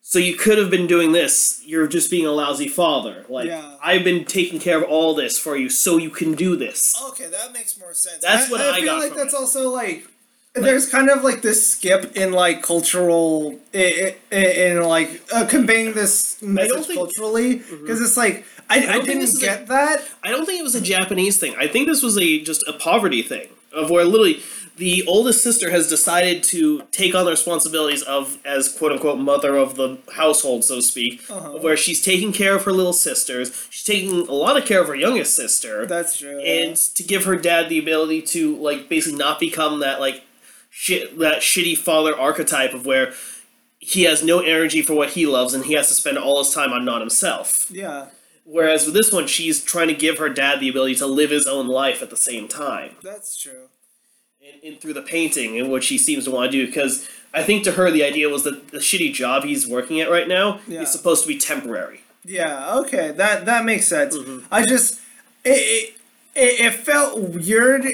[0.00, 1.62] so you could have been doing this.
[1.64, 3.24] You're just being a lousy father.
[3.28, 3.76] Like Yeah.
[3.82, 7.00] I've been taking care of all this for you, so you can do this.
[7.10, 8.22] Okay, that makes more sense.
[8.22, 9.36] That's what I feel got like that's it.
[9.36, 10.06] also like
[10.54, 15.92] there's kind of like this skip in like cultural i- i- in like uh, conveying
[15.94, 19.46] this message think- culturally because it's like I, I, don't think didn't this is a-
[19.46, 20.02] get that.
[20.22, 21.54] I don't think it was a Japanese thing.
[21.58, 24.40] I think this was a just a poverty thing of where literally
[24.76, 29.56] the oldest sister has decided to take on the responsibilities of as quote unquote mother
[29.56, 31.58] of the household, so to speak, Uh-huh.
[31.60, 33.66] where she's taking care of her little sisters.
[33.70, 35.84] She's taking a lot of care of her youngest sister.
[35.86, 36.40] That's true.
[36.40, 40.22] and to give her dad the ability to like basically not become that like
[40.76, 43.14] shit that shitty father archetype of where
[43.78, 46.52] he has no energy for what he loves and he has to spend all his
[46.52, 47.70] time on not himself.
[47.70, 48.06] yeah,
[48.44, 51.46] Whereas with this one, she's trying to give her dad the ability to live his
[51.46, 53.68] own life at the same time, that's true.
[54.42, 56.66] and, and through the painting and what she seems to want to do.
[56.66, 60.10] Because I think to her, the idea was that the shitty job he's working at
[60.10, 60.82] right now Yeah.
[60.82, 62.00] is supposed to be temporary.
[62.24, 64.16] Yeah, okay, that that makes sense.
[64.16, 64.46] Mm-hmm.
[64.50, 64.98] I just
[65.44, 65.94] it, it
[66.34, 67.84] it it felt weird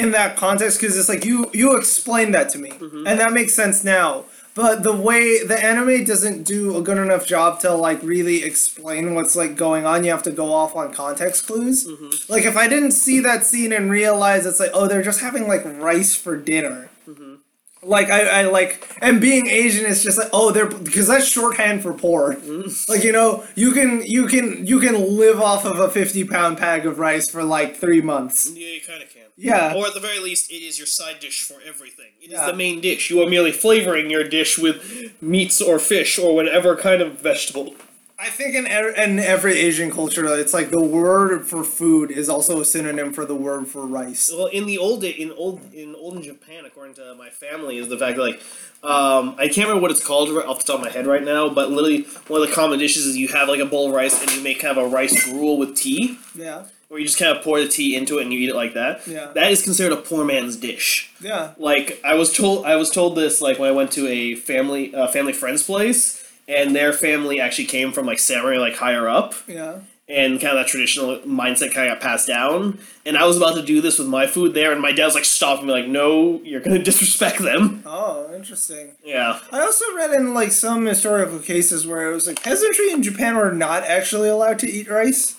[0.00, 3.06] in that context because it's like you you explained that to me, Mm-hmm.
[3.06, 4.24] and that makes sense now.
[4.52, 9.14] But the way the anime doesn't do a good enough job to like really explain
[9.14, 11.86] what's like going on, you have to go off on context clues.
[11.86, 12.32] Mm-hmm.
[12.32, 15.46] Like if I didn't see that scene and realize it's like oh they're just having
[15.46, 16.90] like rice for dinner.
[17.08, 17.34] Mm-hmm.
[17.82, 21.82] Like I, I like and being Asian is just like oh they're because that's shorthand
[21.82, 22.34] for poor.
[22.34, 22.92] Mm-hmm.
[22.92, 26.58] Like you know you can you can you can live off of a fifty pound
[26.58, 28.50] bag of rice for like three months.
[28.54, 29.22] Yeah, you kind of can.
[29.36, 29.74] Yeah.
[29.74, 32.12] Or at the very least, it is your side dish for everything.
[32.20, 32.46] It is Yeah.
[32.46, 33.08] the main dish.
[33.08, 37.74] You are merely flavoring your dish with meats or fish or whatever kind of vegetable.
[38.22, 42.28] I think in, e- in every Asian culture, it's like the word for food is
[42.28, 44.30] also a synonym for the word for rice.
[44.32, 47.96] Well, in the old in old in olden Japan, according to my family, is the
[47.96, 48.42] fact that like
[48.82, 51.48] um, I can't remember what it's called off the top of my head right now,
[51.48, 54.20] but literally one of the common dishes is you have like a bowl of rice
[54.20, 57.34] and you make kind of a rice gruel with tea, Yeah, where you just kind
[57.36, 59.06] of pour the tea into it and you eat it like that.
[59.06, 59.32] Yeah.
[59.34, 61.10] That is considered a poor man's dish.
[61.22, 61.52] yeah.
[61.56, 64.94] Like I was told, I was told this like when I went to a family
[64.94, 66.19] uh, family friend's place,
[66.50, 69.80] and their family actually came from like samurai, like higher up Yeah.
[70.08, 72.78] and kind of that traditional mindset kind of got passed down.
[73.06, 75.14] And I was about to do this with my food there, and my dad was
[75.14, 78.92] like, "Stop!" me, like, "No, you're gonna disrespect them." Oh, interesting.
[79.04, 83.02] Yeah, I also read in like some historical cases where it was like peasantry in
[83.02, 85.36] Japan were not actually allowed to eat rice.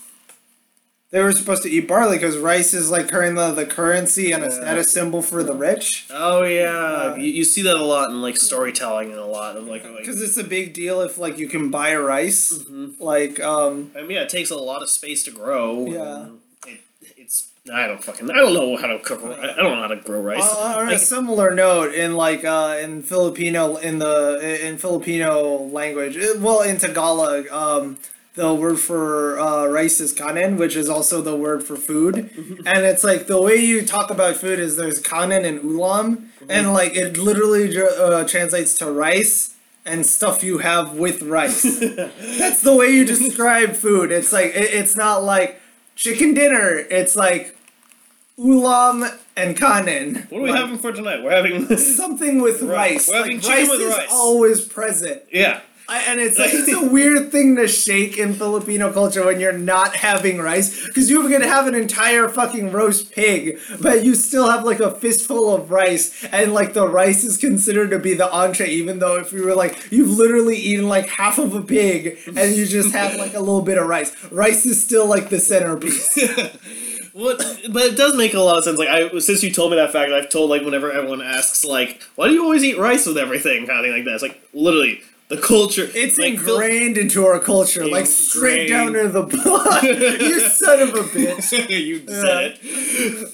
[1.11, 4.51] They were supposed to eat barley because rice is like currently the currency and a
[4.51, 6.07] status symbol for the rich.
[6.09, 9.65] Oh yeah, you, you see that a lot in like storytelling and a lot of
[9.67, 12.53] like, like Because it's a big deal if like you can buy rice.
[12.59, 12.97] Mhm.
[12.99, 15.85] Like um I mean, yeah, it takes a lot of space to grow.
[15.87, 16.27] Yeah.
[16.71, 16.79] It,
[17.17, 19.21] it's I don't fucking I don't know how to cook.
[19.21, 20.41] I don't know how to grow rice.
[20.41, 25.57] Uh, on a Like, similar note, in like uh, in Filipino in the in Filipino
[25.57, 27.97] language, eh, well in Tagalog, um,
[28.35, 32.15] the word for uh, rice is kanin, which is also the word for food,
[32.65, 36.73] and it's like the way you talk about food is there's kanin and ulam, and
[36.73, 39.55] like it literally uh, translates to rice
[39.85, 41.63] and stuff you have with rice.
[42.39, 44.11] That's the way you describe food.
[44.11, 45.59] It's like it, it's not like
[45.95, 46.77] chicken dinner.
[46.89, 47.57] It's like
[48.39, 50.29] ulam and kanin.
[50.31, 51.23] what are we Like, having for tonight?
[51.23, 52.91] We're having Something with Right.
[52.93, 53.09] rice.
[53.09, 55.21] We're having like, chicken rice with is always present.
[55.31, 55.61] yeah.
[55.91, 59.51] I, and it's like it's a weird thing to shake in Filipino culture when you're
[59.51, 64.49] not having rice because you're gonna have an entire fucking roast pig, but you still
[64.49, 68.31] have like a fistful of rice, and like the rice is considered to be the
[68.31, 72.17] entree, even though if you were like you've literally eaten like half of a pig
[72.25, 74.15] and you just have like a little bit of rice.
[74.31, 76.17] Rice is still like the centerpiece.
[77.13, 77.35] Well,
[77.69, 78.79] but it does make a lot of sense.
[78.79, 82.01] Like I, since you told me that fact, I've told like whenever everyone asks, like,
[82.15, 84.13] why do you always eat rice with everything, kind of thing like that.
[84.13, 85.01] It's like literally
[85.31, 85.87] the culture.
[85.95, 89.83] It's like, Phil- ingrained into our culture, like straight down to the blood.
[90.21, 91.69] you son of a bitch.
[91.89, 93.33] you said it.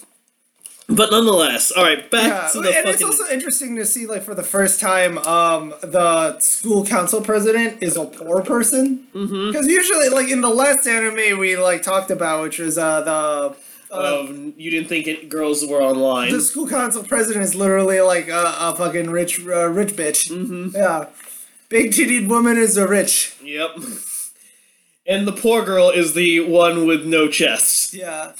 [0.89, 4.23] But nonetheless, all right, back Yeah, to and the it's also interesting to see, like,
[4.23, 9.05] for the first time, um, the school council president is a poor person.
[9.11, 13.55] Because usually, like, in the last anime we, like, talked about, which was, uh, the...
[13.89, 16.31] Um, you didn't think it, girls were online.
[16.31, 20.29] the school council president is literally, like, a, a fucking rich, uh, rich bitch.
[20.31, 20.73] Mhm.
[20.73, 21.07] Yeah.
[21.69, 23.35] Big titted woman is a rich.
[23.43, 23.77] Yep.
[25.05, 27.93] And the poor girl is the one with no chest.
[27.93, 28.31] Yeah.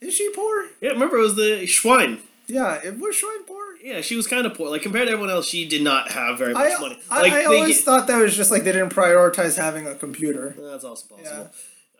[0.00, 0.66] Is she poor?
[0.80, 2.20] Yeah, remember it was the Schwein.
[2.46, 3.62] Yeah, it was Schwein poor?
[3.82, 4.68] Yeah, she was kind of poor.
[4.68, 6.98] Like compared to everyone else, she did not have very much I, money.
[7.10, 9.86] I, Like I they always get- thought that was just like they didn't prioritize having
[9.86, 10.54] a computer.
[10.58, 11.50] That's also possible.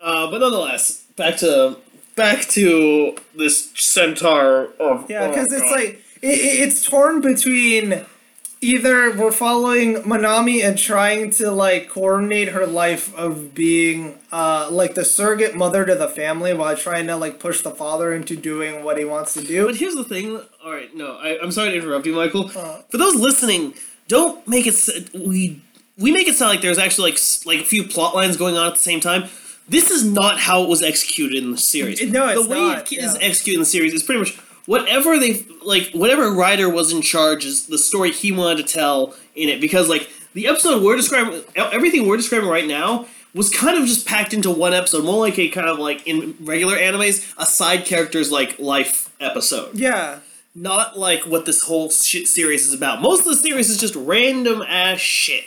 [0.02, 1.78] Uh, but nonetheless, back to
[2.14, 5.70] back to this centaur of Yeah, oh because it's God.
[5.72, 5.88] like
[6.22, 8.04] it- it's torn between
[8.64, 14.94] either we're following Manami and trying to like coordinate her life of being uh like
[14.94, 18.82] the surrogate mother to the family while trying to like push the father into doing
[18.82, 19.66] what he wants to do.
[19.66, 20.40] But here's the thing.
[20.64, 22.50] All right, no, I, I'm sorry to interrupt you, Michael.
[22.56, 22.80] Uh.
[22.90, 23.74] For those listening,
[24.08, 25.10] don't make it.
[25.14, 25.62] We
[25.98, 28.66] we make it sound like there's actually like like a few plot lines going on
[28.66, 29.24] at the same time.
[29.68, 32.02] This is not how it was executed in the series.
[32.10, 33.26] No, it's the way not, it is yeah.
[33.26, 35.90] executed in the series is pretty much whatever they like.
[35.92, 39.60] Whatever writer was in charge is the story he wanted to tell in it.
[39.60, 44.06] Because like the episode we're describing, everything we're describing right now was kind of just
[44.06, 47.84] packed into one episode, more like a kind of like in regular animes, a side
[47.84, 50.20] character's like life episode Yeah.
[50.54, 53.00] not like what this whole shit series is about.
[53.02, 55.44] Most of the series is just random ass shit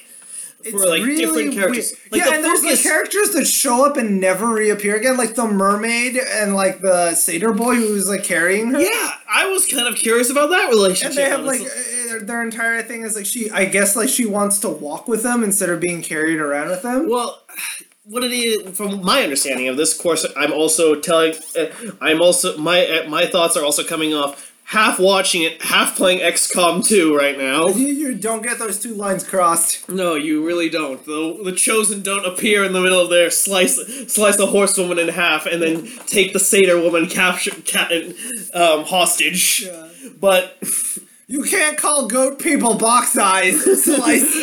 [0.63, 1.93] for It's like really different characters.
[2.11, 5.35] Like yeah, the and there's the characters that show up and never reappear again, like
[5.35, 8.79] the mermaid and like the satyr boy who's like carrying her.
[8.79, 11.09] yeah, I was kind of curious about that relationship.
[11.09, 14.25] And they have like uh, their entire thing is like she, I guess like she
[14.25, 17.09] wants to walk with them instead of being carried around with them.
[17.09, 17.41] well.
[18.09, 21.33] What it is, from my understanding of this course, I'm also telling.
[21.59, 21.65] Uh,
[21.99, 26.19] I'm also my uh, my thoughts are also coming off half watching it, half playing
[26.19, 27.67] XCOM 2 right now.
[27.77, 29.87] You, you don't get those two lines crossed.
[29.87, 31.03] No, you really don't.
[31.05, 33.75] The the chosen don't appear in the middle of there, slice
[34.07, 38.11] slice the horsewoman in half, and then take the satyr woman capture ca-
[38.53, 39.63] um, hostage.
[39.65, 39.89] Yeah.
[40.19, 40.57] But
[41.29, 43.59] You can't call goat people box eyes.
[43.83, 44.33] Slice.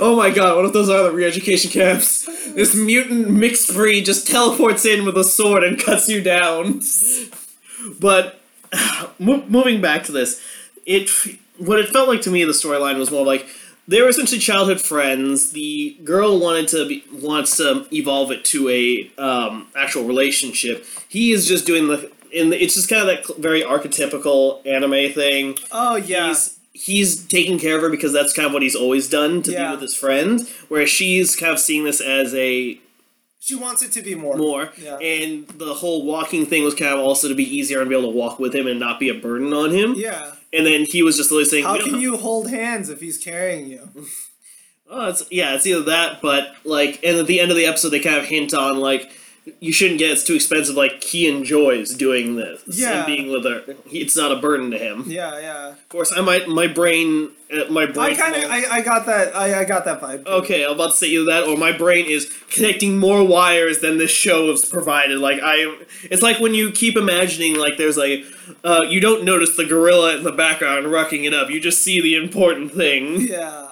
[0.00, 2.24] oh my god, what if those are the re-education camps?
[2.54, 6.80] This mutant mixed breed just teleports in with a sword and cuts you down.
[8.00, 8.40] But
[9.18, 10.40] mo- moving back to this,
[10.86, 11.08] it
[11.58, 13.46] what it felt like to me the storyline was more like
[13.88, 15.50] they were essentially childhood friends.
[15.52, 20.86] The girl wanted to be, wants to evolve it to a um, actual relationship.
[21.08, 25.12] He is just doing the in the, it's just kind of that very archetypical anime
[25.12, 25.56] thing.
[25.72, 26.28] Oh yeah.
[26.28, 29.52] He's he's taking care of her because that's kind of what he's always done to
[29.52, 29.66] Yeah.
[29.66, 30.48] be with his friend.
[30.68, 32.78] Whereas she's kind of seeing this as a
[33.40, 34.36] she wants it to be more.
[34.36, 34.70] more.
[34.80, 34.98] Yeah.
[34.98, 38.12] And the whole walking thing was kind of also to be easier and be able
[38.12, 39.94] to walk with him and not be a burden on him.
[39.96, 40.34] Yeah.
[40.52, 43.66] And then he was just literally saying, How can you hold hands if he's carrying
[43.66, 43.88] you?
[44.92, 47.90] Oh, it's yeah, it's either that, but like, and at the end of the episode,
[47.90, 49.12] they kind of hint on like,
[49.60, 50.76] you shouldn't get it's too expensive.
[50.76, 52.98] Like he enjoys doing this Yeah.
[52.98, 53.62] and being with her.
[53.90, 55.04] It's not a burden to him.
[55.06, 55.68] Yeah, yeah.
[55.70, 58.12] Of course, I might my brain, uh, my brain.
[58.12, 60.26] I kind of, I, I got that, I, I got that vibe.
[60.26, 63.98] Okay, I'm about to say either that or my brain is connecting more wires than
[63.98, 65.18] this show has provided.
[65.18, 68.24] Like I, it's like when you keep imagining like there's like,
[68.64, 71.50] uh, you don't notice the gorilla in the background rucking it up.
[71.50, 73.20] You just see the important thing.
[73.20, 73.69] Yeah.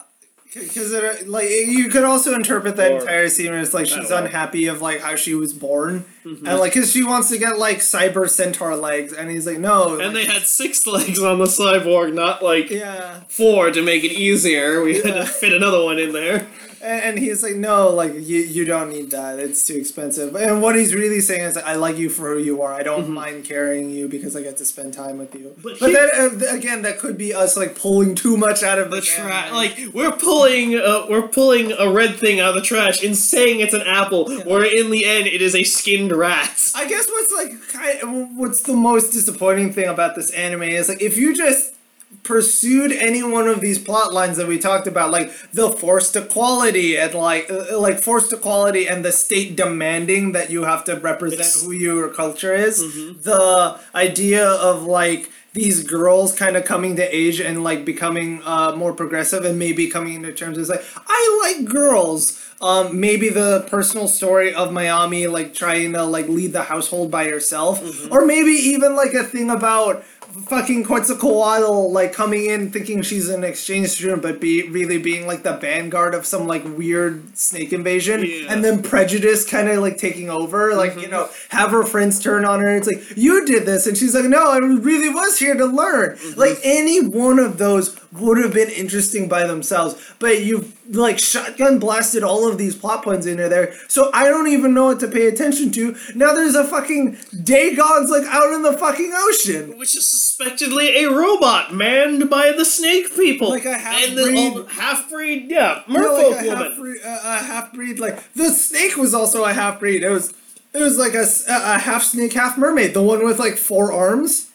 [0.55, 4.67] Because it like you could also interpret that Or- entire scene as like she's unhappy
[4.67, 6.47] of like how she was born Mm-hmm.
[6.47, 9.99] and like because she wants to get like cyber centaur legs and he's like no
[9.99, 14.13] And they had six legs on the cyborg, not like yeah four to make it
[14.13, 14.83] easier.
[14.83, 16.47] We had to fit another one in there.
[16.83, 19.39] And, and he's like no like you you don't need that.
[19.39, 20.37] It's too expensive.
[20.37, 22.75] And what he's really saying is like, I like you for who you are.
[22.75, 25.49] I don't mind carrying you because I get to spend time with you.
[25.49, 25.63] Mm-hmm.
[25.63, 28.79] But but, he- then uh, again that could be us like pulling too much out
[28.79, 32.55] of The the trash, like we're pulling, uh, we're pulling a red thing out of
[32.57, 36.13] the trash and saying it's an apple, where in the end it is a skinned
[36.13, 36.73] rat.
[36.75, 41.03] I guess what's like kind what's the most disappointing thing about this anime is like
[41.03, 41.75] if you just
[42.23, 46.97] pursued any one of these plot lines that we talked about like the forced equality
[46.97, 51.65] and like uh, like forced equality and the state demanding that you have to represent
[51.65, 52.81] who your culture is.
[53.23, 58.75] The idea of like these girls kind of coming to age and like becoming uh,
[58.77, 62.45] more progressive and maybe coming into terms as like I like girls.
[62.61, 67.27] Um, maybe the personal story of Manami like trying to like lead the household by
[67.29, 70.05] herself, or maybe even like a thing about
[70.47, 75.43] fucking Quetzalcoatl like coming in thinking she's an exchange student but be really being like
[75.43, 78.53] the vanguard of some like weird snake invasion Yeah.
[78.53, 81.11] and then prejudice kind of like taking over like you mm-hmm.
[81.11, 84.25] know have her friends turn on her it's like you did this and she's like
[84.25, 86.17] no I really was here to learn.
[86.17, 86.41] Mm-hmm.
[86.41, 91.79] Like any one of those would have been interesting by themselves but you've like shotgun
[91.79, 95.09] blasted all of these plot points into there so I don't even know what to
[95.09, 99.95] pay attention to now there's a fucking Dagon's like out in the fucking ocean Which
[99.97, 103.51] is suspectedly a robot manned by the snake people.
[103.51, 106.57] Like a And the half-breed- all- half-breed, yeah, merfolk like a woman.
[106.71, 107.99] half breed, uh, a half breed.
[107.99, 110.03] Like the snake was also a half breed.
[110.03, 110.33] It was
[110.73, 112.95] it was like a, a half snake, half mermaid.
[112.95, 114.48] The one with like four arms.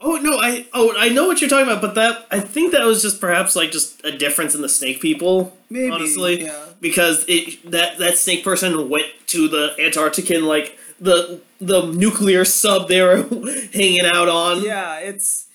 [0.00, 2.84] Oh no, I oh I know what you're talking about, but that I think that
[2.84, 5.56] was just perhaps like just a difference in the snake people.
[5.70, 6.66] Maybe, honestly, yeah.
[6.80, 12.88] because it that that snake person went to the Antarctican like the the nuclear sub
[12.88, 13.22] they were
[13.72, 14.62] hanging out on.
[14.62, 15.46] Yeah, it's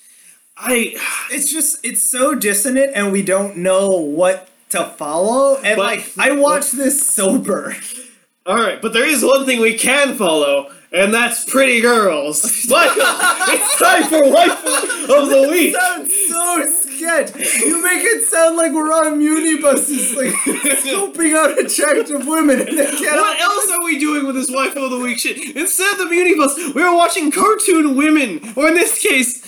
[0.56, 0.96] I
[1.30, 5.56] it's just it's so dissonant, and we don't know what to follow.
[5.62, 7.76] And But- like I watched this sober.
[8.44, 10.72] all right, but there is one thing we can follow.
[10.94, 12.66] And that's pretty girls.
[12.68, 15.74] Michael, uh, it's time for waifu of the week.
[15.74, 17.34] sounds so sketch.
[17.60, 20.28] You make it sound like we're on Unibuses, like
[20.82, 23.16] scoping out attractive women, and they can't.
[23.16, 25.56] What else are we doing with this Wife of the week shit?
[25.56, 29.42] Instead of the beauty bus, we are watching cartoon women, or in this case,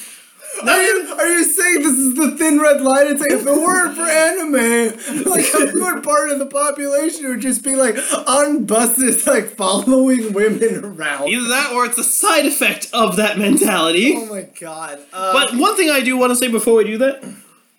[0.62, 3.08] Are you, are you saying this is the thin red line?
[3.08, 7.40] It's like if it weren't for anime, like a good part of the population would
[7.40, 7.96] just be like
[8.26, 11.28] on buses, like following women around.
[11.28, 14.14] either that or it's a side effect of that mentality.
[14.16, 15.00] Oh my god.
[15.12, 17.22] Uh, But one thing I do want to say before we do that,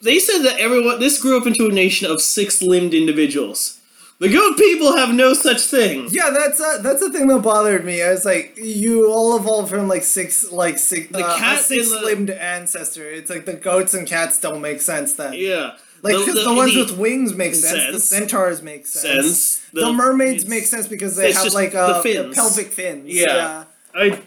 [0.01, 3.79] they said that everyone this grew up into a nation of six-limbed individuals.
[4.19, 6.07] The goat people have no such thing.
[6.09, 8.01] yeah, that's a, that's the thing that bothered me.
[8.01, 12.07] I was like, you all evolved from like six, like six, The uh, cat a
[12.11, 13.09] in the- ancestor.
[13.09, 15.33] It's like the goats and cats don't make sense then.
[15.33, 15.73] Yeah.
[16.01, 17.93] Like, The- the- the, ones with wings make sense.
[17.93, 19.25] The centaurs make sense.
[19.37, 19.69] Sense.
[19.73, 22.35] The, mermaids make sense because they have like the uh, fins.
[22.35, 23.03] pelvic fins.
[23.07, 23.65] Yeah.
[23.93, 24.21] I.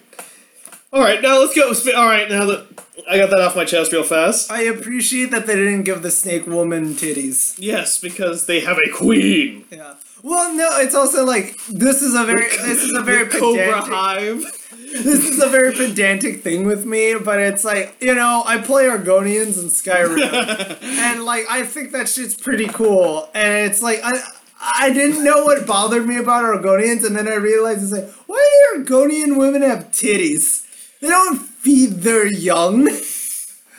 [0.92, 1.68] All right, now let's go.
[1.98, 2.66] All right, now that
[3.08, 4.50] I got that off my chest real fast.
[4.50, 7.54] I appreciate that they didn't give the snake woman titties.
[7.58, 9.64] Yes, because they have a queen.
[9.70, 9.94] Yeah.
[10.22, 13.92] Well, no, it's also like this is a very this is a very Cobra pedantic,
[13.92, 14.42] Hive.
[15.04, 18.84] this is a very pedantic thing with me, but it's like you know I play
[18.84, 24.20] Argonians in Skyrim, and like I think that shit's pretty cool, and it's like I.
[24.60, 28.72] I didn't know what bothered me about Argonians, and then I realized it's like, why
[28.74, 30.66] do Argonian women have titties?
[31.00, 31.38] They don't
[31.68, 32.88] feed their young.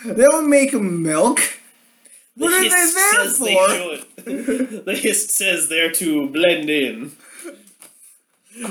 [0.02, 1.40] They don't make milk.
[2.34, 4.22] What are they there for?
[4.24, 7.12] They the hist says they're to blend in.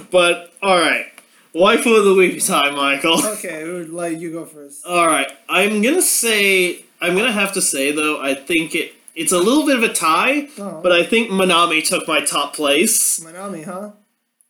[0.09, 1.05] But alright.
[1.53, 3.23] Waifu of the week time, Michael.
[3.35, 3.63] Okay,
[4.01, 4.83] like you go first?
[4.87, 5.31] Alright.
[5.47, 9.67] I'm gonna say I'm gonna have to say though, I think it it's a little
[9.67, 10.79] bit of a tie, Oh.
[10.81, 13.19] but I think Manami took my top place.
[13.19, 13.91] Manami, huh?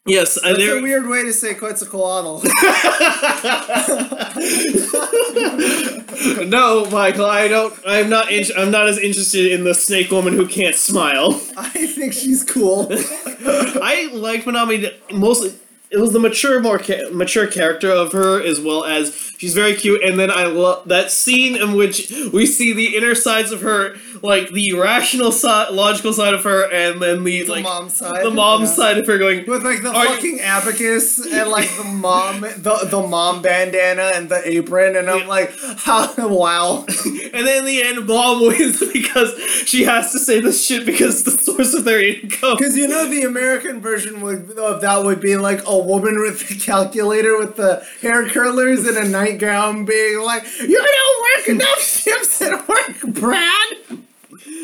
[0.09, 2.43] Yes, I That's a weird way to say Quetzalcoatl.
[6.47, 10.33] No, Michael, I don't I'm not in, I'm not as interested in the snake woman
[10.33, 11.41] who can't smile.
[11.57, 12.87] I think she's cool.
[12.91, 15.53] I like Manami mostly.
[15.91, 19.73] It was the mature, more ca- mature character of her, as well as she's very
[19.73, 20.03] cute.
[20.03, 23.95] And then I love that scene in which we see the inner sides of her,
[24.23, 28.25] like the rational side, logical side of her, and then the, The like mom side.
[28.25, 28.67] the mom yeah.
[28.67, 29.45] side of her going.
[29.47, 34.11] With like the Are you- fucking abacus and like the mom, the the mom bandana
[34.15, 35.27] and the apron, and I'm Yeah.
[35.27, 36.85] like, how, wow.
[37.31, 41.23] And then in the end, mom wins because she has to say this shit because
[41.23, 42.57] the source of their income.
[42.57, 46.49] Because you know the American version would, of that would be like a woman with
[46.49, 51.79] a calculator with the hair curlers and a nightgown being like, You don't work enough
[51.81, 53.75] shifts at work, Brad!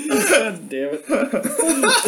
[0.10, 1.06] God damn it.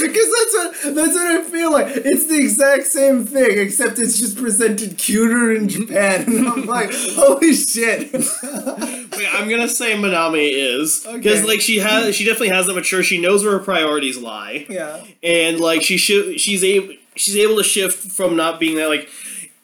[0.00, 0.54] Because that's
[0.84, 1.88] what that's what I feel like.
[1.96, 6.24] It's the exact same thing, except it's just presented cuter in Japan.
[6.30, 8.12] And I'm like, holy shit.
[8.12, 11.46] Wait, I'm gonna say Manami is because Okay.
[11.46, 13.02] like she has, she definitely has a mature.
[13.02, 14.66] She knows where her priorities lie.
[14.68, 15.04] yeah.
[15.22, 19.08] and like she shi she's able she's able to shift from not being that like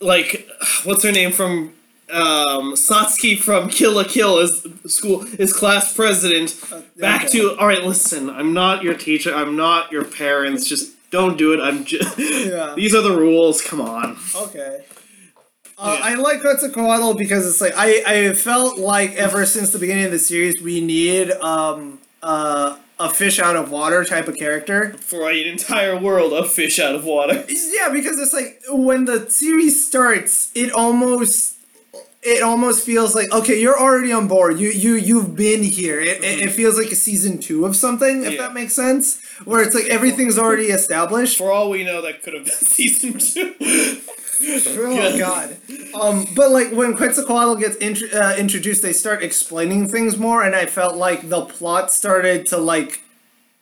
[0.00, 0.46] like
[0.84, 1.72] what's her name from
[2.12, 6.54] um Satsuki from Kill la Kill is school is class president
[6.96, 7.38] back okay.
[7.38, 11.52] to all right listen I'm not your teacher I'm not your parents just don't do
[11.52, 12.74] it I'm just Yeah.
[12.76, 14.84] these are the rules come on Okay.
[15.78, 16.04] Uh, Yeah.
[16.07, 20.12] I like Quetzalcoatl because it's like I, I felt like ever since the beginning of
[20.12, 24.94] the series we need um uh, a fish out of water type of character.
[25.00, 29.28] for an entire world of fish out of water Yeah, because it's like when the
[29.28, 31.55] series starts, it almost
[32.27, 34.59] it almost feels like okay, you're already on board.
[34.59, 36.01] You you you've been here.
[36.01, 38.43] It, it, it feels like a season two of something, if Yeah.
[38.43, 39.20] that makes sense.
[39.45, 41.39] Where it's like everything's already established.
[41.39, 43.55] for all we know that could have been season two
[44.79, 45.57] Oh god.
[45.99, 50.55] Um, but like when Quetzalcoatl gets int- uh, introduced, they start explaining things more, and
[50.55, 53.03] I felt like the plot started to like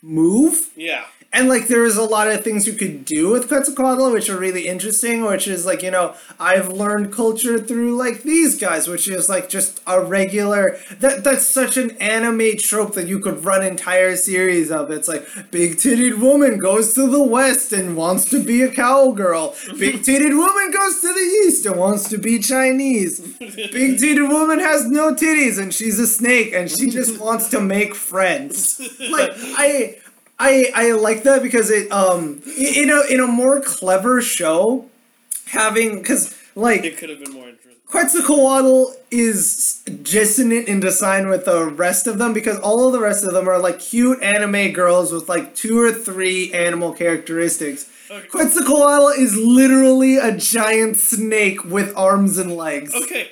[0.02, 0.70] move.
[0.76, 1.04] yeah
[1.34, 4.38] And like there was a lot of things you could do with Quetzalcoatl, which are
[4.38, 5.24] really interesting.
[5.24, 9.48] Which is like you know I've learned culture through like these guys, which is like
[9.48, 10.78] just a regular.
[11.00, 14.92] That that's such an anime trope that you could run entire series of.
[14.92, 19.56] It's like big titted woman goes to the west and wants to be a cowgirl.
[19.76, 23.20] Big titted woman goes to the east and wants to be Chinese.
[23.40, 27.60] Big titted woman has no titties and she's a snake and she just wants to
[27.60, 28.80] make friends.
[29.10, 29.96] Like I.
[30.44, 34.86] I I like that because it um in a in a more clever show,
[35.46, 37.64] having because like it could have been more interesting
[37.94, 43.24] Quetzalcoatl is dissonant in design with the rest of them because all of the rest
[43.24, 47.88] of them are like cute anime girls with like two or three animal characteristics.
[48.10, 48.26] Okay.
[48.26, 52.92] Quetzalcoatl is literally a giant snake with arms and legs.
[52.94, 53.30] Okay.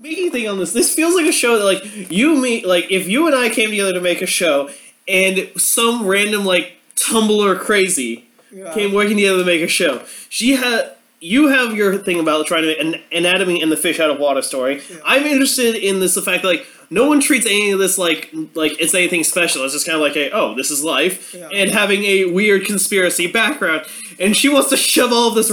[0.00, 3.06] Making thing on this, this feels like a show that like you me like if
[3.06, 4.70] you and I came together to make a show
[5.08, 8.72] and some random like Tumblr crazy Yeah.
[8.74, 10.02] came working together to make a show.
[10.28, 13.98] She had you have your thing about trying to make an anatomy and the fish
[14.00, 14.82] out of water story.
[15.04, 18.30] I'm interested in this the fact that like no one treats any of this like
[18.54, 19.64] like it's anything special.
[19.64, 21.48] It's just kind of like a oh this is life Yeah.
[21.54, 23.82] and having a weird conspiracy background.
[24.18, 25.50] And she wants to shove all of this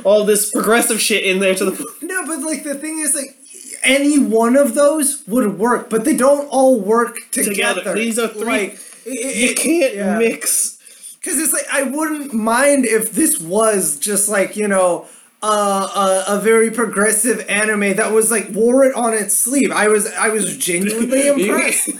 [0.04, 3.36] all this progressive shit in there to the No, but like the thing is like
[3.82, 7.74] any one of those would work, but they don't all work together.
[7.80, 7.94] Together.
[7.94, 10.18] These are three- Like, you can't yeah.
[10.18, 10.76] mix.
[11.20, 15.06] Because it's like I wouldn't mind if this was just like you know
[15.42, 19.70] uh, a a very progressive anime that was like wore it on its sleeve.
[19.70, 21.90] I was I was genuinely impressed.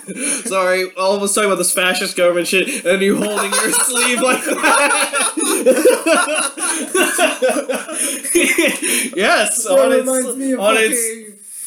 [0.49, 4.21] Sorry, all of us talking about this fascist government shit, and you holding your sleeve
[4.23, 5.33] like that.
[9.17, 11.20] yes, That on its reminds me of on fucking, its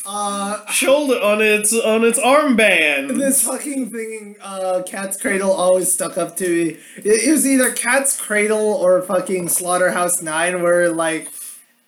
[0.06, 3.18] uh, shoulder, on its on its armband.
[3.18, 4.36] this fucking thing.
[4.42, 6.78] Uh, Cat's Cradle always stuck up to me.
[6.98, 11.32] It, it was either Cat's Cradle or fucking Slaughterhouse Nine, where like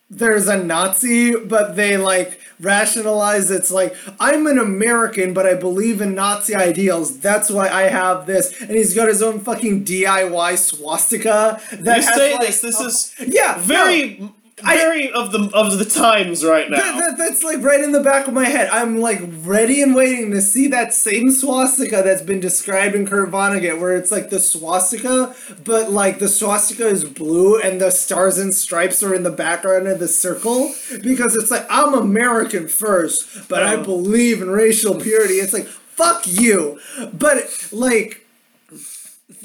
[0.10, 6.00] there's a Nazi, but they like rationalize it's like I'm an American, but I believe
[6.00, 7.20] in Nazi ideals.
[7.20, 12.04] That's why I have this, and he's got his own fucking DIY swastika that You
[12.04, 12.62] say like, this.
[12.62, 14.30] This a- is yeah very I-
[14.64, 16.78] very of the of the times right now.
[16.78, 18.70] That, that, that's like right in the back of my head.
[18.70, 23.30] I'm like ready and waiting to see that same swastika that's been described in Kurt
[23.32, 28.38] Vonnegut, where it's like the swastika, but like the swastika is blue and the stars
[28.38, 33.48] and stripes are in the background of the circle because it's like I'm American first,
[33.50, 33.84] but I Oh.
[33.84, 35.36] believe in racial purity.
[35.36, 36.80] It's like fuck you,
[37.14, 38.25] but like.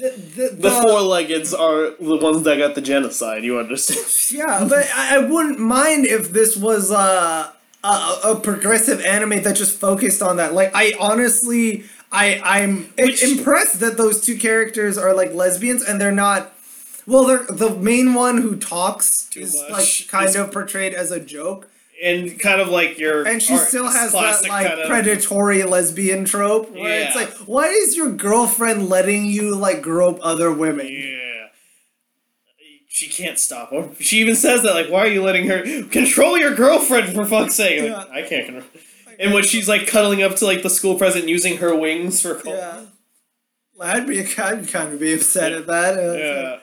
[0.01, 3.43] The, the, the the- four-leggeds are the ones that got the genocide.
[3.43, 4.05] You understand?
[4.37, 7.51] yeah, but I, I wouldn't mind if this was uh,
[7.83, 7.87] a
[8.23, 10.53] a progressive anime that just focused on that.
[10.53, 16.01] Like, I honestly, I I'm Which- impressed that those two characters are like lesbians and
[16.01, 16.51] they're not.
[17.07, 21.19] Well, they're the main one who talks is like kind Is- of portrayed as a
[21.19, 21.67] joke,
[22.03, 25.63] and kind of like your and she art- still has that like kind of- predatory
[25.63, 30.87] lesbian trope where it's like, why is your girlfriend letting you like grope other women?
[30.87, 31.17] Yeah.
[32.87, 33.71] She can't stop.
[33.71, 37.25] Or she even says that, like, why are you letting her control your girlfriend for
[37.25, 37.81] fuck's sake?
[37.81, 38.05] Like, Yeah.
[38.13, 38.65] I can't control.
[39.19, 42.39] And when she's like cuddling up to like the school president using her wings for
[42.45, 42.81] Yeah.
[43.79, 45.97] I'd be I'd kind of be upset at that.
[45.97, 46.59] Uh, Yeah.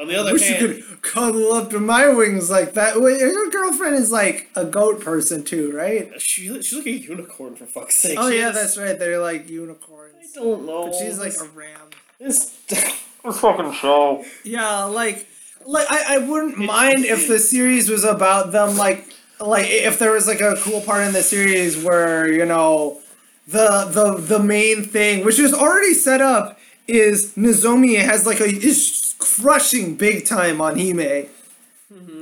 [0.00, 3.00] On the other wish you could cuddle up to my wings like that.
[3.00, 6.20] Wait, your girlfriend is like a goat person too, right?
[6.20, 8.18] she she's like a unicorn for fuck's sake.
[8.18, 8.98] Oh She yeah, is- that's right.
[8.98, 10.14] They're like unicorns.
[10.36, 10.86] I don't know.
[10.86, 11.90] But she's like a ram.
[12.18, 14.24] It's, it's fucking show.
[14.44, 15.26] Yeah, like,
[15.66, 19.06] like I, I wouldn't mind if the series was about them, like,
[19.40, 23.00] like if there was like a cool part in the series where you know,
[23.46, 28.44] the the the main thing, which is already set up, is Nozomi has like a
[28.46, 31.26] is crushing big time on Hime.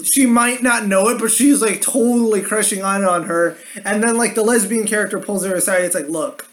[0.02, 3.56] She might not know it, but she's like totally crushing on on her.
[3.84, 5.82] And then like the lesbian character pulls her aside.
[5.84, 6.48] It's like, look,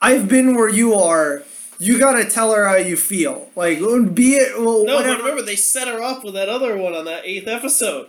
[0.00, 1.42] I've been where you are.
[1.78, 3.50] You gotta tell her how you feel.
[3.56, 3.78] Like,
[4.14, 5.16] be it well, No, whatever.
[5.16, 8.08] but remember they set her up with that other one on that eighth episode.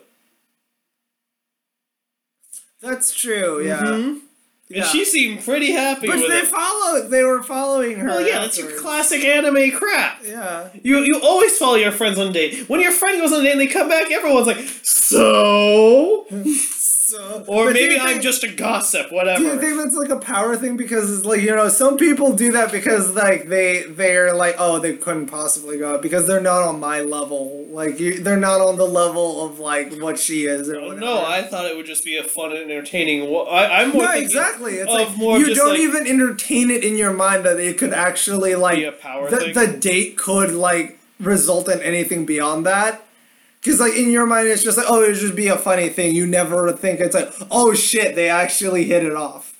[2.82, 3.66] That's true.
[3.66, 3.82] Yeah.
[3.82, 4.22] Mhm.
[4.68, 4.82] Yeah.
[4.82, 6.47] And she seemed pretty happy but they it.
[6.47, 7.09] followed.
[7.09, 8.07] They were following her.
[8.07, 10.22] Well, yeah, that's your classic anime crap.
[10.26, 10.70] Yeah.
[10.82, 12.68] You you always follow your friends on a date.
[12.68, 16.26] When your friend goes on a date and they come back, everyone's like, so?
[17.08, 19.38] So, Or maybe I'm just a gossip, whatever.
[19.38, 20.76] Do you think that's like a power thing?
[20.76, 24.80] Because it's like you know, some people do that because like they they're like, oh,
[24.80, 27.68] they couldn't possibly go out because they're not on my level.
[27.70, 30.99] Like you, they're not on the level of like what she is or whatever.
[30.99, 33.22] no, I thought it would just be a fun and entertaining.
[33.24, 34.78] I, I'm more No, exactly.
[34.78, 37.78] It's of like more you don't like, even entertain it in your mind that it
[37.78, 39.53] could actually like be a power the, thing.
[39.53, 43.05] the date could like result in anything beyond that.
[43.66, 45.89] Because like in your mind, it's just like oh, it would just be a funny
[45.89, 46.13] thing.
[46.13, 49.57] You never think it's like oh shit, they actually hit it off.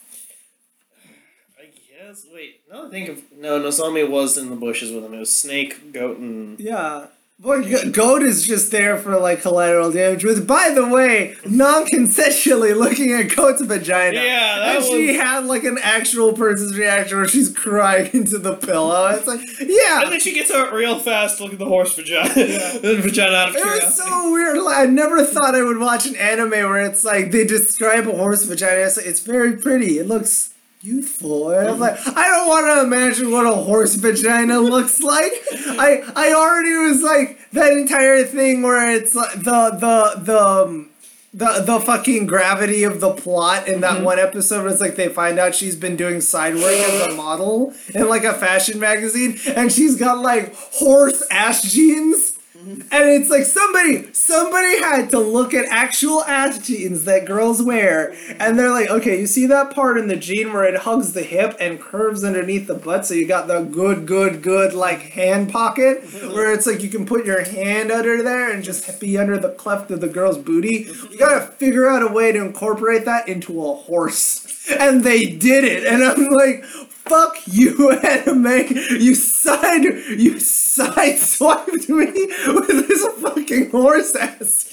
[1.60, 1.64] I
[2.06, 2.28] guess.
[2.32, 5.16] Wait, no, I think of no, Nozomi was in the bushes with him.
[5.16, 7.08] It was Snake, Goat, and Yeah.
[7.38, 10.24] Boy, G- Goat is just there for like collateral damage.
[10.24, 14.22] With by the way, non-consensually looking at Goat's vagina.
[14.22, 18.56] Yeah, that and she had like an actual person's reaction where she's crying into the
[18.56, 19.08] pillow.
[19.08, 20.04] It's like yeah.
[20.04, 21.42] and then she gets out real fast.
[21.42, 24.58] Look at the horse vagina, the vagina out of It was so weird.
[24.58, 28.14] Like, I never thought I would watch an anime where it's like they describe a
[28.14, 28.86] horse vagina.
[28.86, 30.00] It's, like, it's very pretty.
[30.00, 30.55] It looks
[30.86, 31.50] youthful.
[31.50, 35.34] And I'm like, I don't want to imagine what a horse vagina looks like.
[35.52, 40.40] I I already was like that entire thing where it's like the the the.
[40.42, 40.90] Um,
[41.34, 45.38] the, the fucking gravity of the plot in that one episode it's like they find
[45.38, 49.70] out she's been doing side work as a model in like a fashion magazine and
[49.70, 52.35] she's got like horse ass jeans
[52.66, 58.16] and it's like somebody somebody had to look at actual ass jeans that girls wear.
[58.40, 61.24] And they're like okay you see that part in the jean where it hugs the
[61.24, 65.52] hip and curves underneath the butt so you got the good good good like hand
[65.52, 66.04] pocket?
[66.34, 69.50] Where it's like you can put your hand under there and just be under the
[69.50, 70.88] cleft of the girl's booty?
[71.12, 74.42] You gotta figure out a way to incorporate that into a horse.
[74.80, 75.86] And they did it.
[75.86, 76.64] And i'm like
[77.08, 78.68] Fuck you, anime!
[79.00, 84.72] You side you sideswiped me with this fucking horse ass.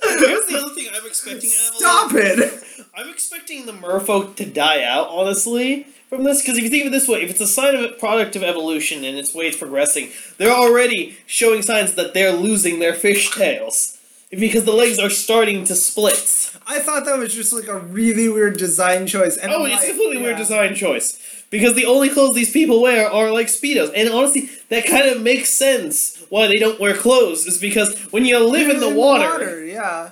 [0.00, 1.50] Here's the other thing I'm expecting.
[1.50, 2.64] out of Stop it!
[2.96, 6.40] I'm expecting the merfolk to die out, honestly, from this.
[6.40, 8.36] Because if you think of it this way, if it's a sign of a product
[8.36, 12.92] of evolution and its way it's progressing, they're already showing signs that they're losing their
[12.94, 13.96] fishtails.
[14.30, 16.52] Because the legs are starting to split.
[16.66, 19.36] I thought that was just like a really weird design choice.
[19.38, 21.18] And Oh, I'm it's a like, completely weird design choice.
[21.50, 23.90] Because the only clothes these people wear are like Speedos.
[23.94, 28.24] And honestly, that kind of makes sense why they don't wear clothes, is because when
[28.26, 29.64] you live in the water.
[29.64, 30.10] yeah.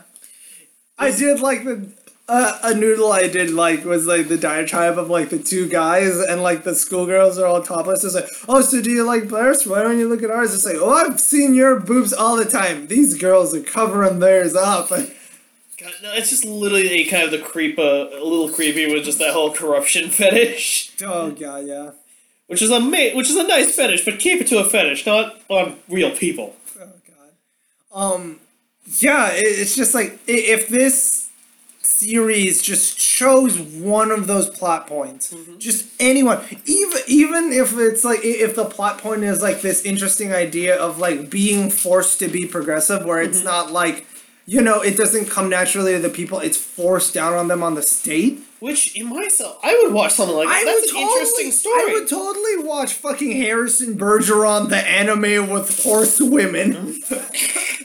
[0.98, 1.88] I did like the
[2.28, 6.18] Uh, a noodle I did like was like the diatribe of like the two guys
[6.18, 8.02] and like the schoolgirls are all topless.
[8.02, 9.64] It's like, oh, so do you like breasts?
[9.64, 10.52] Why don't you look at ours?
[10.52, 12.88] It's like, oh, I've seen your boobs all the time.
[12.88, 14.90] These girls are covering theirs up.
[16.02, 17.82] No, it's just literally a kind of the creep, uh,
[18.12, 21.90] a little creepy with just that whole corruption fetish, Oh god, yeah.
[22.46, 25.06] which is a ma- which is a nice fetish, but keep it to a fetish,
[25.06, 26.56] not on real people.
[26.80, 28.14] Oh god.
[28.14, 28.40] Um,
[29.00, 31.28] yeah, it's just like if this
[31.82, 38.20] series just chose one of those plot points, just anyone, even even if it's like
[38.24, 42.46] if the plot point is like this interesting idea of like being forced to be
[42.46, 44.06] progressive, where it's not like.
[44.48, 46.38] You know, it doesn't come naturally to the people.
[46.38, 48.40] It's forced down on them on the state.
[48.58, 50.64] Which, in myself, I would watch something like that.
[50.64, 51.82] That's an interesting story.
[51.82, 56.70] I would totally watch fucking Harrison Bergeron the anime with horse women.
[57.10, 57.18] no,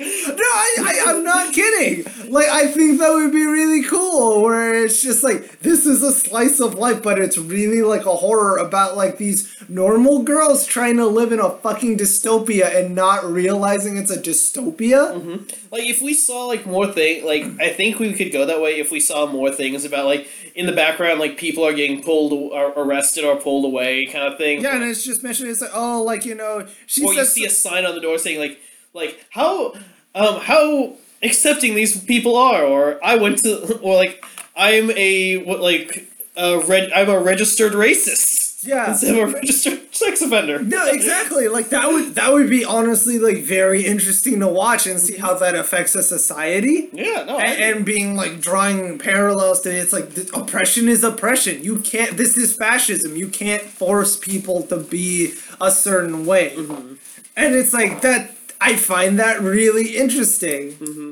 [0.03, 2.05] I, I, I'm not kidding.
[2.31, 4.41] Like, I think that would be really cool.
[4.41, 8.15] Where it's just like this is a slice of life, but it's really like a
[8.15, 13.25] horror about like these normal girls trying to live in a fucking dystopia and not
[13.25, 15.11] realizing it's a dystopia.
[15.11, 15.43] Mm-hmm.
[15.71, 18.79] like if we saw like more thing like i think we could go that way
[18.79, 20.27] if we saw more things about like
[20.61, 24.37] in the background like people are getting pulled or arrested or pulled away kind of
[24.37, 25.49] thing Yeah, and it's just mentioned.
[25.49, 28.17] It's like, oh, like you know, she or you see a sign on the door
[28.17, 28.59] saying like
[28.93, 29.73] like how
[30.15, 30.93] um how
[31.23, 34.23] accepting these people are or i went to or like
[34.55, 38.91] i'm a what like a red i'm a registered racist Yeah.
[38.91, 41.47] instead of a registered sex offender No, exactly.
[41.47, 45.33] Like that would that would be honestly like very interesting to watch and see how
[45.35, 46.89] that affects a society.
[46.93, 51.63] yeah no And, and being like drawing parallels to it's like oppression is oppression.
[51.63, 52.17] You can't.
[52.17, 53.15] This is fascism.
[53.15, 56.53] You can't force people to be a certain way.
[56.55, 56.93] Mm-hmm.
[57.37, 58.31] And it's like that.
[58.59, 60.63] I find that really interesting.
[60.73, 61.11] Mm-hmm.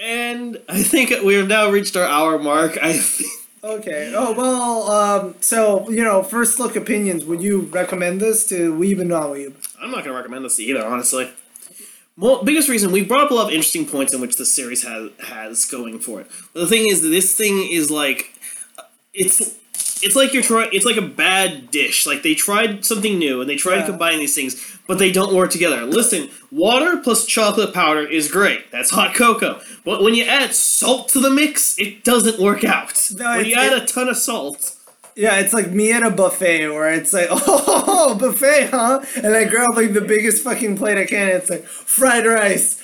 [0.00, 3.30] and i think we have now reached our hour mark i think
[3.62, 4.12] Okay.
[4.14, 4.90] Oh well.
[4.90, 5.34] Um.
[5.40, 7.24] So you know, first look opinions.
[7.24, 9.54] Would you recommend this to weeb and non-weeb?
[9.80, 11.30] I'm not to recommend this either, honestly.
[12.16, 14.82] Well, biggest reason we brought up a lot of interesting points in which the series
[14.84, 16.26] has has going for it.
[16.52, 18.32] The thing is, this thing is like,
[19.14, 19.57] it's
[20.02, 20.70] it's like you're trying.
[20.72, 22.06] It's like a bad dish.
[22.06, 23.86] Like they tried something new and they tried Yeah.
[23.86, 25.84] to combine these things, but they don't work together.
[25.86, 28.70] Listen, water plus chocolate powder is great.
[28.70, 29.60] That's hot cocoa.
[29.84, 33.10] But when you add salt to the mix, it doesn't work out.
[33.16, 34.74] No, when you add it- a ton of salt.
[35.16, 39.00] Yeah, it's like me at a buffet where it's like, oh, buffet, huh?
[39.16, 41.22] And I grab like the biggest fucking plate I can.
[41.22, 42.80] And it's like fried rice,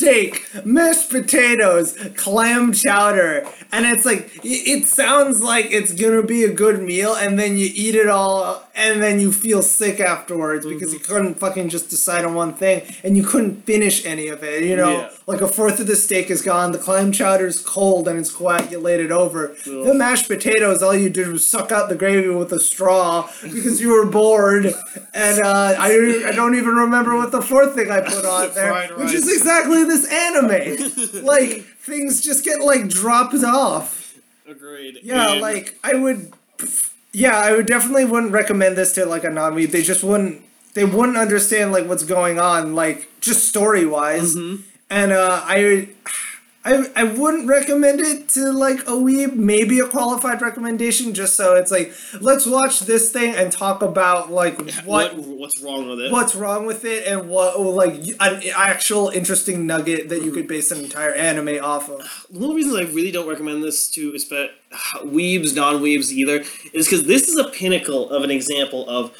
[0.00, 6.52] steak, mashed potatoes, clam chowder, and it's like it, sounds like it's gonna be a
[6.52, 10.92] good meal, and then you eat it all, and then you feel sick afterwards because
[10.92, 14.64] you couldn't fucking just decide on one thing, and you couldn't finish any of it.
[14.64, 15.10] You know, Yeah.
[15.26, 19.12] like a fourth of the steak is gone, the clam chowder's cold, and it's coagulated
[19.12, 19.54] over.
[19.64, 23.80] The mashed potatoes, all you did was suck out the gravy with a straw because
[23.80, 24.66] you were bored,
[25.14, 28.88] and uh, I I don't even remember what the fourth thing I put on there,
[28.96, 31.24] which is exactly this anime.
[31.24, 34.14] like things just get like dropped off.
[34.48, 35.00] Agreed.
[35.02, 36.32] Yeah, And- like I would.
[37.12, 39.70] Yeah, I would definitely wouldn't recommend this to like a non-weeb.
[39.72, 40.42] They just wouldn't.
[40.74, 44.36] They wouldn't understand like what's going on, like just story wise.
[44.36, 44.62] And
[45.12, 45.88] uh, I,
[46.62, 49.34] I, I wouldn't recommend it to like a weeb.
[49.34, 54.30] Maybe a qualified recommendation, just so it's like let's watch this thing and talk about
[54.30, 55.14] like what.
[55.16, 56.12] what what's wrong with it?
[56.12, 60.70] What's wrong with it, and what like an actual interesting nugget that you could base
[60.70, 62.00] an entire anime off of?
[62.28, 67.04] one of the reasons I really don't recommend this to weebs, non-weebs either is because
[67.04, 69.16] this is a pinnacle of an example of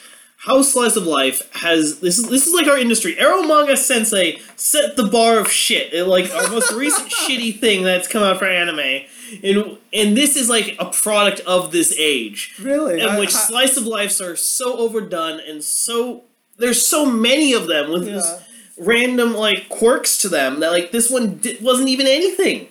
[0.47, 3.14] how slice of life has this is this is like our industry.
[3.16, 5.93] Eromanga Sensei set the bar of shit.
[5.93, 9.05] It, like our most recent shitty thing that's come out for anime.
[9.45, 12.55] And and this is like a product of this age.
[12.61, 16.24] Really, In I- which I- slice of lives are so overdone and so
[16.59, 18.38] there's so many of them with Yeah.
[18.78, 22.68] random like quirks to them that like this one di- wasn't even anything.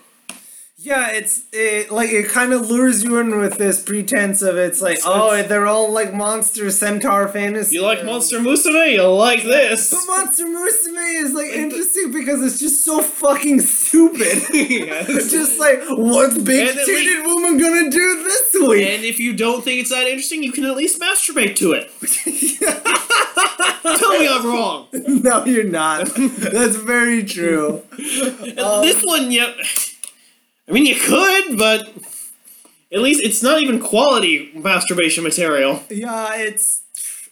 [0.82, 4.82] Yeah, it's it like it kind of lures you in with this pretense of it's
[4.82, 7.76] like oh they're all like monster centaur fantasy.
[7.76, 8.94] You like Monster Musume?
[8.94, 9.92] You'll like this.
[9.92, 14.44] But Monster Musume is like interesting because it's just so fucking stupid.
[14.52, 18.88] It's just like what's big titted woman gonna do this week?
[18.88, 21.92] and if you don't think it's that interesting, you can at least masturbate to it.
[24.00, 24.88] Tell me I'm wrong.
[24.94, 26.10] no, you're not.
[26.16, 27.84] That's very true.
[27.92, 29.52] Um, this one, yeah.
[30.70, 31.90] I mean, you could, but
[32.92, 35.84] at least it's not even quality masturbation material.
[35.90, 36.82] Yeah, it's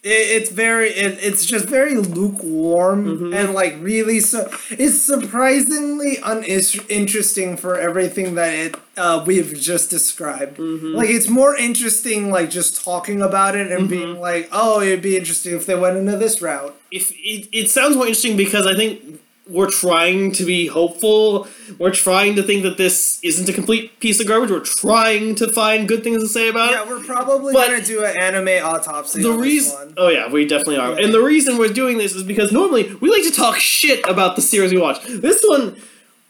[0.02, 3.34] It, it's very it, it's just very lukewarm Mm-hmm.
[3.34, 10.58] and like really so it's surprisingly uninteresting for everything that it uh, we've just described.
[10.58, 10.94] Mm-hmm.
[10.98, 13.96] Like it's more interesting like just talking about it and Mm-hmm.
[13.98, 16.74] being like, oh, it'd be interesting if they went into this route.
[16.90, 21.48] if it, it sounds more interesting because I think we're trying to be hopeful.
[21.78, 24.50] We're trying to think that this isn't a complete piece of garbage.
[24.50, 26.86] We're trying to find good things to say about Yeah, it.
[26.86, 29.22] Yeah, we're probably But- gonna do an anime autopsy.
[29.22, 30.92] The reason, oh yeah, we definitely are.
[30.98, 31.04] Yeah.
[31.06, 34.36] And the reason we're doing this is because normally we like to talk shit about
[34.36, 35.02] the series we watch.
[35.06, 35.76] This one,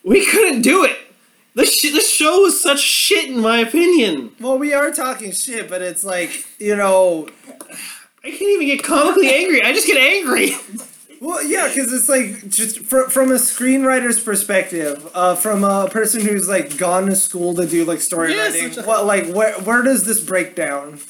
[0.04, 0.96] we couldn't do it.
[1.54, 4.30] The sh- this show was such shit, in my opinion.
[4.38, 7.28] Well, we are talking shit, but it's like you know,
[8.24, 9.60] I can't even get comically angry.
[9.62, 10.52] I just get angry.
[11.20, 16.20] Well, yeah, because it's like just fr- from a screenwriter's perspective, uh, from a person
[16.22, 18.78] who's like gone to school to do like story writing.
[18.78, 21.00] a- What like where where does this break down?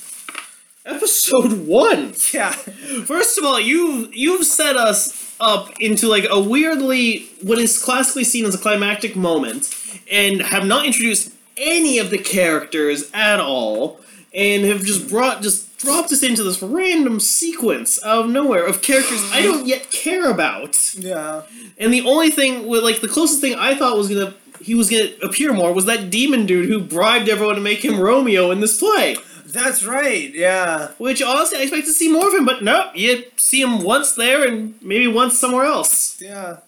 [0.86, 2.14] Episode one.
[2.32, 7.78] Yeah, First of all, you you've set us up into like a weirdly what is
[7.82, 9.68] classically seen as a climactic moment,
[10.11, 14.00] and have not introduced any of the characters at all,
[14.32, 18.82] and have just brought just dropped us into this random sequence out of nowhere of
[18.82, 20.94] characters I don't yet care about.
[20.96, 21.42] yeah.
[21.78, 24.90] And the only thing with like the closest thing I thought was gonna he was
[24.90, 28.60] gonna appear more was that demon dude who bribed everyone to make him Romeo in
[28.60, 29.16] this play.
[29.46, 30.34] That's right.
[30.34, 30.88] Yeah.
[30.98, 34.12] Which honestly, I expect to see more of him, but no, you see him once
[34.14, 36.20] there and maybe once somewhere else.
[36.20, 36.58] Yeah.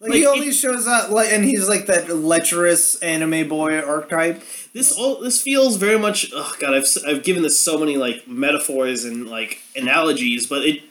[0.00, 3.78] Like, Like, he only it- shows up like, and he's like that lecherous anime boy
[3.80, 4.42] archetype.
[4.74, 6.30] This all this feels very much.
[6.34, 10.82] Oh god, I've I've given this so many like metaphors and like analogies, but it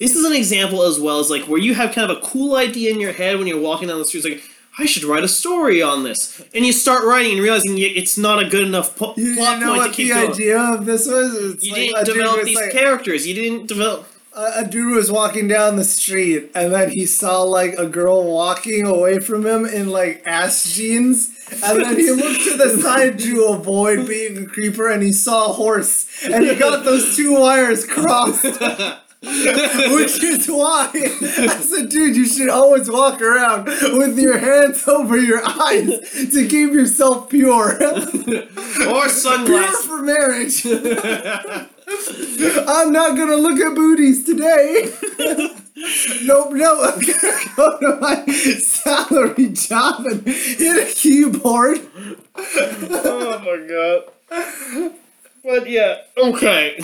[0.00, 2.56] this is an example as well as like where you have kind of a cool
[2.56, 4.42] idea in your head when you're walking down the street, like.
[4.78, 8.42] I should write a story on this, and you start writing and realizing it's not
[8.44, 10.30] a good enough po- You, plot know point what to keep the going.
[10.32, 11.34] idea of this was?
[11.54, 13.26] It's You like didn't develop these like- characters.
[13.26, 14.06] You didn't develop.
[14.34, 18.22] a, a dude was walking down the street and then he saw like a girl
[18.30, 23.18] walking away from him in like ass jeans and then he looked to the side
[23.20, 27.38] to avoid being a creeper and he saw a horse and he got those two
[27.38, 28.42] wires crossed
[29.22, 35.16] which is why I said dude you should always walk around with your hands over
[35.16, 35.88] your eyes
[36.32, 39.84] to keep yourself pure Or pure sunglasses.
[39.86, 40.66] for marriage
[42.68, 44.92] I'm not gonna look at booties today.
[45.76, 51.80] nope, no, I'm gonna go to my salary job and hit a keyboard.
[52.36, 54.92] oh my god.
[55.44, 56.78] But yeah, okay.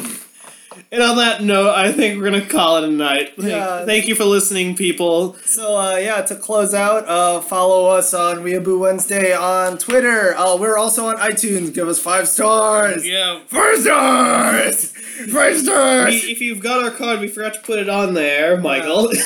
[0.90, 3.32] And on that note, I think we're gonna call it a night.
[3.36, 3.84] Thank, Yeah.
[3.86, 5.36] thank you for listening, people.
[5.44, 10.34] So uh, yeah, to close out, uh, follow us on Weeaboo Wednesday on Twitter.
[10.36, 11.72] Uh, we're also on iTunes.
[11.74, 13.06] Give us five stars.
[13.06, 13.40] Yeah.
[13.48, 14.86] Five stars.
[15.32, 16.14] Five stars.
[16.24, 19.10] If you've got our card, we forgot to put it on there, Michael.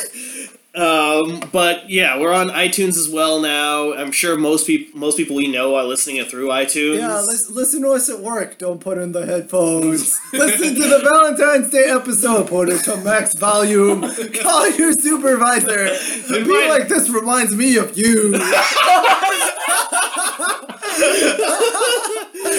[0.77, 3.95] um, but yeah, we're on iTunes as well now.
[3.95, 6.99] I'm sure most people most people we know are listening it through iTunes.
[6.99, 8.59] Yeah, listen, listen to us at work.
[8.59, 10.18] Don't put in the headphones.
[10.33, 12.49] listen to the Valentine's Day episode.
[12.49, 14.03] Put it to max volume.
[14.43, 15.89] Call your supervisor.
[16.29, 18.35] Be might- like, this reminds me of you.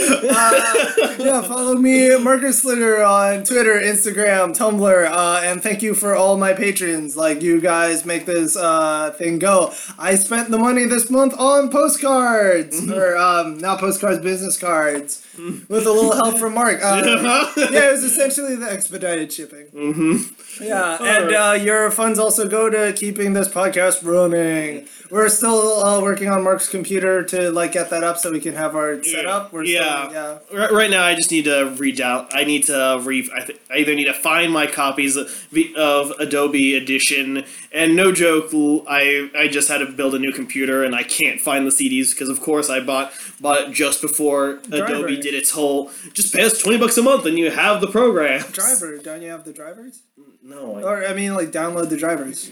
[0.10, 6.16] Uh, yeah, follow me, Marcus Slitter, on Twitter, Instagram, Tumblr, uh, and thank you for
[6.16, 7.18] all my patrons.
[7.18, 9.74] Like, you guys make this uh, thing go.
[9.98, 15.86] I spent the money this month on postcards, or um, not postcards, business cards, with
[15.86, 16.80] a little help from Mark.
[16.84, 19.68] Uh, yeah, it was essentially the expedited shipping.
[19.68, 20.64] Mm-hmm.
[20.64, 24.88] Yeah, and uh, your funds also go to keeping this podcast running.
[25.10, 28.56] We're still uh, working on Mark's computer to like get that up so we can
[28.56, 29.54] have our setup.
[29.54, 30.10] We're yeah.
[30.10, 30.60] still, yeah.
[30.60, 32.36] Right, right now, I just need to read out.
[32.36, 33.30] I need to re.
[33.36, 35.30] I, th- I either need to find my copies of,
[35.76, 38.50] of Adobe Audition, and no joke,
[38.88, 42.12] I I just had to build a new computer, and I can't find the CDs
[42.12, 45.92] because, of course, I bought bought it just before Adobe did its whole.
[46.14, 48.42] Just pay us twenty bucks a month, and you have the program.
[48.52, 50.02] Driver, don't you have the drivers?
[50.44, 52.52] No, I, Or I mean, like download the drivers.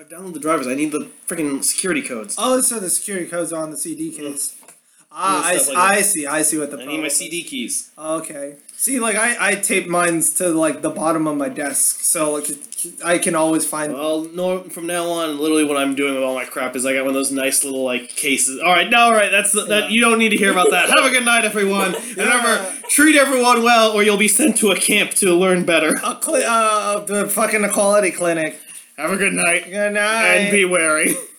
[0.00, 2.34] I download the drivers, I need the freaking security codes.
[2.38, 4.54] Oh, so the security code's on the CD case.
[5.12, 5.76] Ah, I, Yeah, like.
[5.76, 6.26] I see.
[6.26, 7.16] I see what the I problem need my is.
[7.16, 7.90] CD keys.
[7.98, 8.54] Okay.
[8.76, 12.46] See, like I, I tape mines to like the bottom of my desk, so like
[13.04, 13.92] I can always find.
[13.92, 14.62] Well, no.
[14.62, 17.08] From now on, literally, what I'm doing with all my crap is I got one
[17.08, 18.58] of those nice little like cases.
[18.60, 19.30] All right, no, all right.
[19.30, 19.80] That's the, Yeah.
[19.80, 19.90] that.
[19.90, 20.88] You don't need to hear about that.
[20.88, 21.94] Have a good night, everyone.
[22.10, 25.90] And remember, treat everyone well, or you'll be sent to a camp to learn better.
[26.02, 28.58] A cli- uh, the fucking equality clinic.
[29.00, 30.26] Have a good night, Good night.
[30.26, 31.14] and be wary.